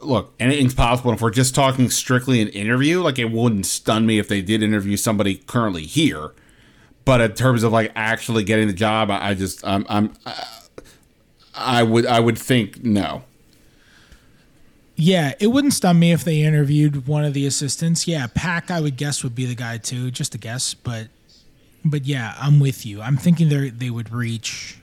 [0.00, 1.12] look, anything's possible.
[1.12, 4.62] if we're just talking strictly an interview, like it wouldn't stun me if they did
[4.62, 6.32] interview somebody currently here.
[7.04, 10.12] But in terms of like actually getting the job, I, I just I'm, I'm
[11.54, 13.22] I would I would think no.
[14.98, 18.08] Yeah, it wouldn't stun me if they interviewed one of the assistants.
[18.08, 21.08] Yeah, Pack I would guess would be the guy too, just a guess, but
[21.90, 23.02] but yeah, I'm with you.
[23.02, 24.78] I'm thinking they they would reach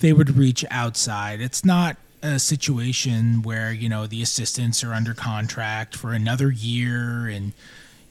[0.00, 1.40] they would reach outside.
[1.40, 7.28] It's not a situation where, you know, the assistants are under contract for another year
[7.28, 7.52] and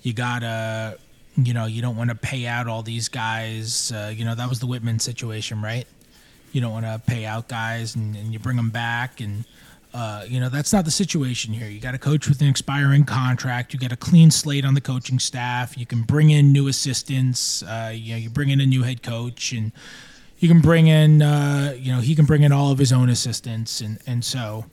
[0.01, 0.97] you got to
[1.37, 3.91] you know, you don't want to pay out all these guys.
[3.91, 5.87] Uh, you know, that was the Wittman situation, right?
[6.51, 9.21] You don't want to pay out guys and, and you bring them back.
[9.21, 9.45] And,
[9.93, 11.67] uh, you know, that's not the situation here.
[11.67, 13.73] You got a coach with an expiring contract.
[13.73, 15.77] You got a clean slate on the coaching staff.
[15.77, 17.61] You can bring in new assistants.
[17.63, 19.71] Uh, you know, you bring in a new head coach and
[20.39, 23.09] you can bring in, uh, you know, he can bring in all of his own
[23.09, 23.81] assistants.
[23.81, 24.65] And, and so,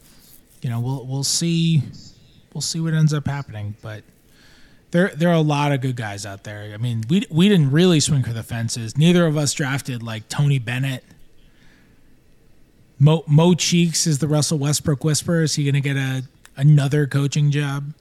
[0.61, 1.83] you know, we'll, we'll see,
[2.53, 3.75] we'll see what ends up happening.
[3.81, 4.03] But,
[4.91, 6.71] there there are a lot of good guys out there.
[6.73, 8.97] I mean, we we didn't really swing for the fences.
[8.97, 11.03] Neither of us drafted like Tony Bennett.
[12.99, 15.43] Mo, Mo Cheeks is the Russell Westbrook whisperer.
[15.43, 16.23] Is he going to get a
[16.57, 17.93] another coaching job?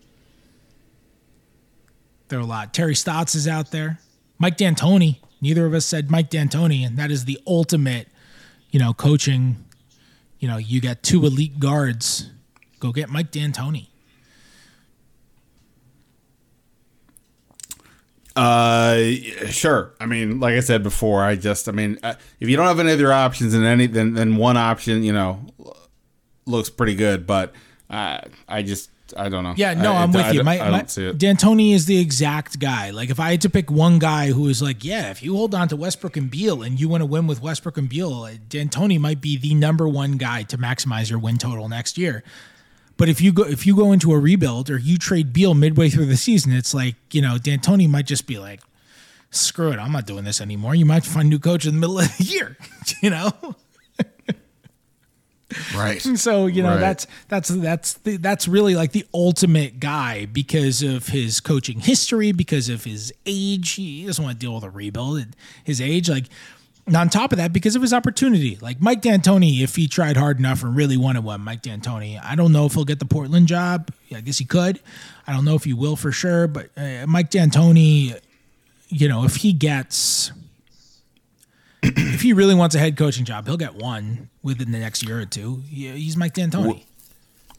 [2.29, 2.75] There are a lot.
[2.75, 4.01] Terry Stotts is out there.
[4.39, 5.19] Mike D'Antoni.
[5.41, 8.09] Neither of us said Mike D'Antoni, and that is the ultimate,
[8.71, 9.65] you know, coaching.
[10.41, 12.31] You know, you got two elite guards.
[12.81, 13.88] Go get Mike D'Antoni.
[18.39, 19.95] Uh, sure.
[19.99, 22.79] I mean, like I said before, I just, I mean, uh, if you don't have
[22.79, 25.45] any other options, and any, then then one option, you know,
[26.47, 27.27] looks pretty good.
[27.27, 27.53] But
[27.91, 29.55] uh, I just, I don't know.
[29.57, 30.41] Yeah, no, I, I'm with I, you.
[30.41, 31.19] I, My, I don't my, see it.
[31.19, 32.91] D'Antoni is the exact guy.
[32.91, 35.55] Like, if I had to pick one guy who is like, yeah, if you hold
[35.55, 38.35] on to Westbrook and Beal and you want to win with Westbrook and Beal, uh,
[38.49, 42.23] D'Antoni might be the number one guy to maximize your win total next year.
[42.99, 45.89] But if you go if you go into a rebuild or you trade Beal midway
[45.89, 48.61] through the season, it's like you know D'Antoni might just be like,
[49.31, 50.75] screw it, I'm not doing this anymore.
[50.75, 52.57] You might find a new coach in the middle of the year,
[53.03, 53.31] you know.
[55.75, 56.03] right.
[56.19, 56.81] So you know Right.
[56.81, 62.33] that's that's that's the, that's really like the ultimate guy because of his coaching history,
[62.33, 63.71] because of his age.
[63.73, 65.21] He doesn't want to deal with a rebuild.
[65.21, 65.29] at
[65.65, 66.27] His age, like
[66.89, 70.17] and on top of that, because of his opportunity, like Mike D'Antoni, if he tried
[70.17, 73.05] hard enough and really wanted one, Mike D'Antoni, I don't know if he'll get the
[73.05, 73.91] Portland job.
[74.15, 74.81] I guess he could.
[75.27, 78.19] I don't know if he will for sure, but uh, Mike D'Antoni,
[78.89, 80.33] you know, if he gets
[81.83, 85.21] if he really wants a head coaching job, he'll get one within the next year
[85.21, 85.63] or two.
[85.69, 86.85] He- He's Mike D'Antoni.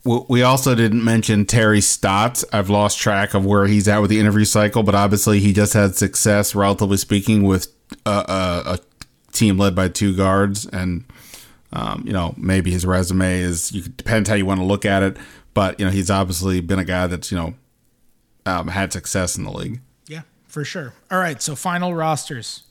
[0.04, 2.44] We- also didn't mention Terry Stotts.
[2.52, 5.74] I've lost track of where he's at with the interview cycle, but obviously he just
[5.74, 7.68] had success, relatively speaking, with
[8.06, 8.24] uh,
[8.66, 8.80] a, a
[9.32, 10.66] team led by two guards.
[10.66, 11.06] And,
[11.74, 15.04] um, you know, maybe his resume is, you depends how you want to look at
[15.04, 15.18] it.
[15.54, 17.54] But, you know, he's obviously been a guy that's, you know,
[18.46, 19.82] um, had success in the league.
[20.08, 20.94] Yeah, for sure.
[21.12, 22.64] All right, so final rosters.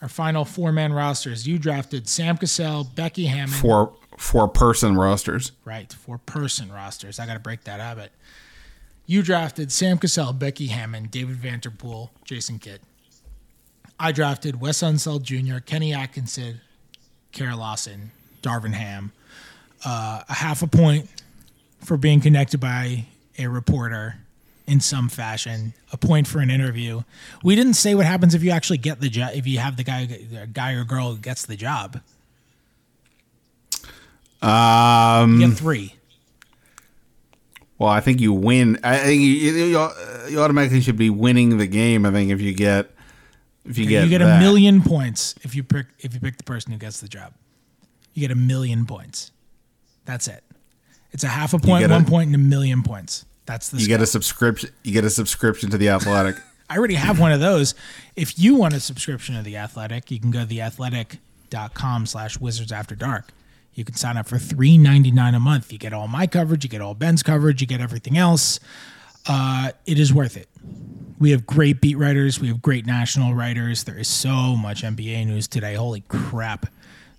[0.00, 1.46] Our final four man rosters.
[1.46, 3.54] You drafted Sam Cassell, Becky Hammon.
[3.54, 5.52] Four, four person rosters.
[5.64, 7.18] Right, four person rosters.
[7.18, 8.12] I got to break that habit.
[9.06, 12.80] You drafted Sam Cassell, Becky Hammon, David Vanterpool, Jason Kidd.
[14.02, 16.60] I drafted Wes Unseld Jr., Kenny Atkinson,
[17.30, 18.10] Kara Lawson,
[18.42, 19.12] Darvin Ham.
[19.84, 21.08] Uh, a half a point
[21.84, 23.06] for being connected by
[23.38, 24.16] a reporter
[24.66, 25.72] in some fashion.
[25.92, 27.02] A point for an interview.
[27.44, 29.30] We didn't say what happens if you actually get the job.
[29.34, 32.00] If you have the guy, the guy or girl who gets the job,
[34.42, 35.94] Um, you get three.
[37.78, 38.80] Well, I think you win.
[38.82, 39.88] I think you, you,
[40.28, 42.04] you automatically should be winning the game.
[42.04, 42.91] I think if you get
[43.64, 44.38] if you get you get that.
[44.38, 47.32] a million points if you pick if you pick the person who gets the job.
[48.14, 49.32] You get a million points.
[50.04, 50.44] That's it.
[51.12, 53.24] It's a half a point, get a- one point, and a million points.
[53.46, 53.80] That's the.
[53.80, 54.70] You get a subscription.
[54.82, 56.36] You get a subscription to the Athletic.
[56.70, 57.74] I already have one of those.
[58.16, 62.72] If you want a subscription to the Athletic, you can go to theathletic.com slash wizards
[62.72, 63.28] after dark.
[63.74, 65.72] You can sign up for three ninety nine a month.
[65.72, 68.60] You get all my coverage, you get all Ben's coverage, you get everything else.
[69.26, 70.48] Uh, it is worth it.
[71.22, 73.84] We have great beat writers, we have great national writers.
[73.84, 75.74] There is so much NBA news today.
[75.74, 76.66] Holy crap.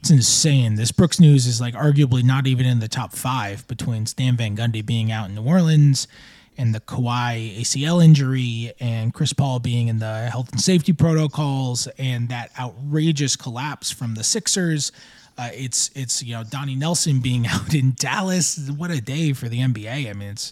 [0.01, 0.75] It's insane.
[0.75, 4.57] This Brooks news is like arguably not even in the top five between Stan Van
[4.57, 6.09] Gundy being out in New Orleans
[6.57, 11.87] and the Kawhi ACL injury and Chris Paul being in the health and safety protocols
[11.97, 14.91] and that outrageous collapse from the Sixers.
[15.37, 18.69] Uh, it's it's you know Donnie Nelson being out in Dallas.
[18.69, 20.09] What a day for the NBA.
[20.09, 20.51] I mean, it's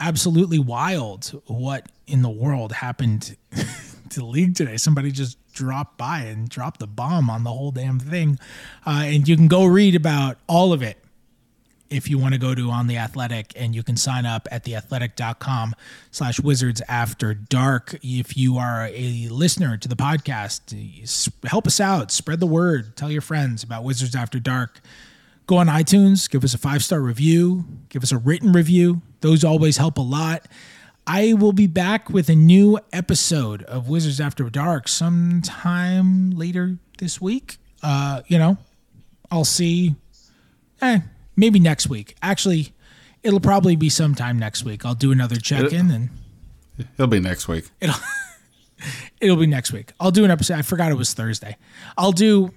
[0.00, 3.36] absolutely wild what in the world happened
[4.10, 4.76] to the league today.
[4.76, 8.38] Somebody just dropped by and dropped the bomb on the whole damn thing.
[8.86, 10.98] Uh, and you can go read about all of it
[11.90, 14.64] if you want to go to on the athletic and you can sign up at
[14.64, 15.74] theathletic.com
[16.10, 20.72] slash wizards after dark if you are a listener to the podcast
[21.44, 24.80] help us out spread the word tell your friends about wizards after dark
[25.46, 29.44] go on itunes give us a five star review give us a written review those
[29.44, 30.46] always help a lot
[31.06, 37.20] i will be back with a new episode of wizards after dark sometime later this
[37.20, 38.56] week uh you know
[39.30, 39.94] i'll see
[40.84, 41.00] eh,
[41.36, 42.16] maybe next week.
[42.22, 42.72] Actually,
[43.22, 44.84] it'll probably be sometime next week.
[44.84, 46.10] I'll do another check in and
[46.78, 47.70] it'll be next week.
[47.80, 47.96] it'll
[49.20, 49.92] it'll be next week.
[49.98, 50.58] I'll do an episode.
[50.58, 51.56] I forgot it was Thursday.
[51.96, 52.52] I'll do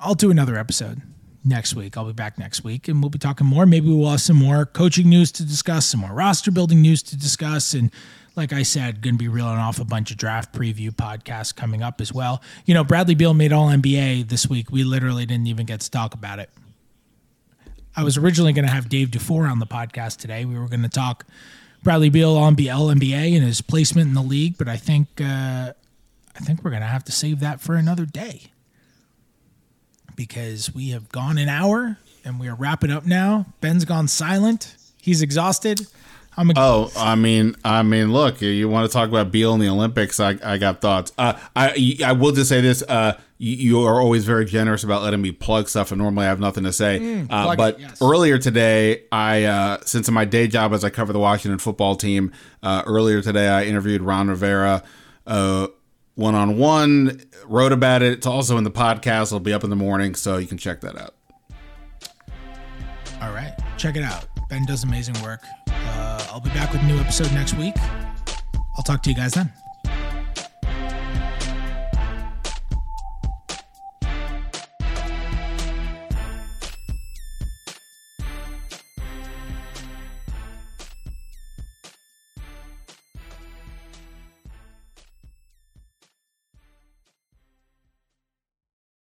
[0.00, 1.02] I'll do another episode
[1.44, 1.96] next week.
[1.96, 3.66] I'll be back next week and we'll be talking more.
[3.66, 7.16] Maybe we'll have some more coaching news to discuss, some more roster building news to
[7.16, 7.90] discuss and
[8.38, 11.82] like I said, going to be reeling off a bunch of draft preview podcasts coming
[11.82, 12.40] up as well.
[12.66, 14.70] You know, Bradley Beal made All NBA this week.
[14.70, 16.48] We literally didn't even get to talk about it.
[17.96, 20.44] I was originally going to have Dave Dufour on the podcast today.
[20.44, 21.26] We were going to talk
[21.82, 25.72] Bradley Beal on All NBA and his placement in the league, but I think uh,
[26.36, 28.52] I think we're going to have to save that for another day
[30.18, 33.46] because we have gone an hour and we are wrapping up now.
[33.60, 34.74] Ben's gone silent.
[35.00, 35.86] He's exhausted.
[36.36, 39.68] I'm Oh, I mean, I mean, look, you want to talk about Beal in the
[39.68, 40.18] Olympics?
[40.18, 41.12] I, I got thoughts.
[41.16, 45.02] Uh, I, I will just say this: uh, you, you are always very generous about
[45.02, 47.26] letting me plug stuff, and normally I have nothing to say.
[47.30, 48.02] uh, but it, yes.
[48.02, 51.96] earlier today, I, uh, since in my day job as I cover the Washington football
[51.96, 54.82] team, uh, earlier today I interviewed Ron Rivera.
[55.26, 55.68] uh,
[56.18, 57.20] one on one.
[57.46, 58.12] Wrote about it.
[58.12, 59.28] It's also in the podcast.
[59.28, 61.14] It'll be up in the morning, so you can check that out.
[63.22, 64.26] All right, check it out.
[64.50, 65.42] Ben does amazing work.
[65.68, 67.74] Uh, I'll be back with a new episode next week.
[68.76, 69.52] I'll talk to you guys then.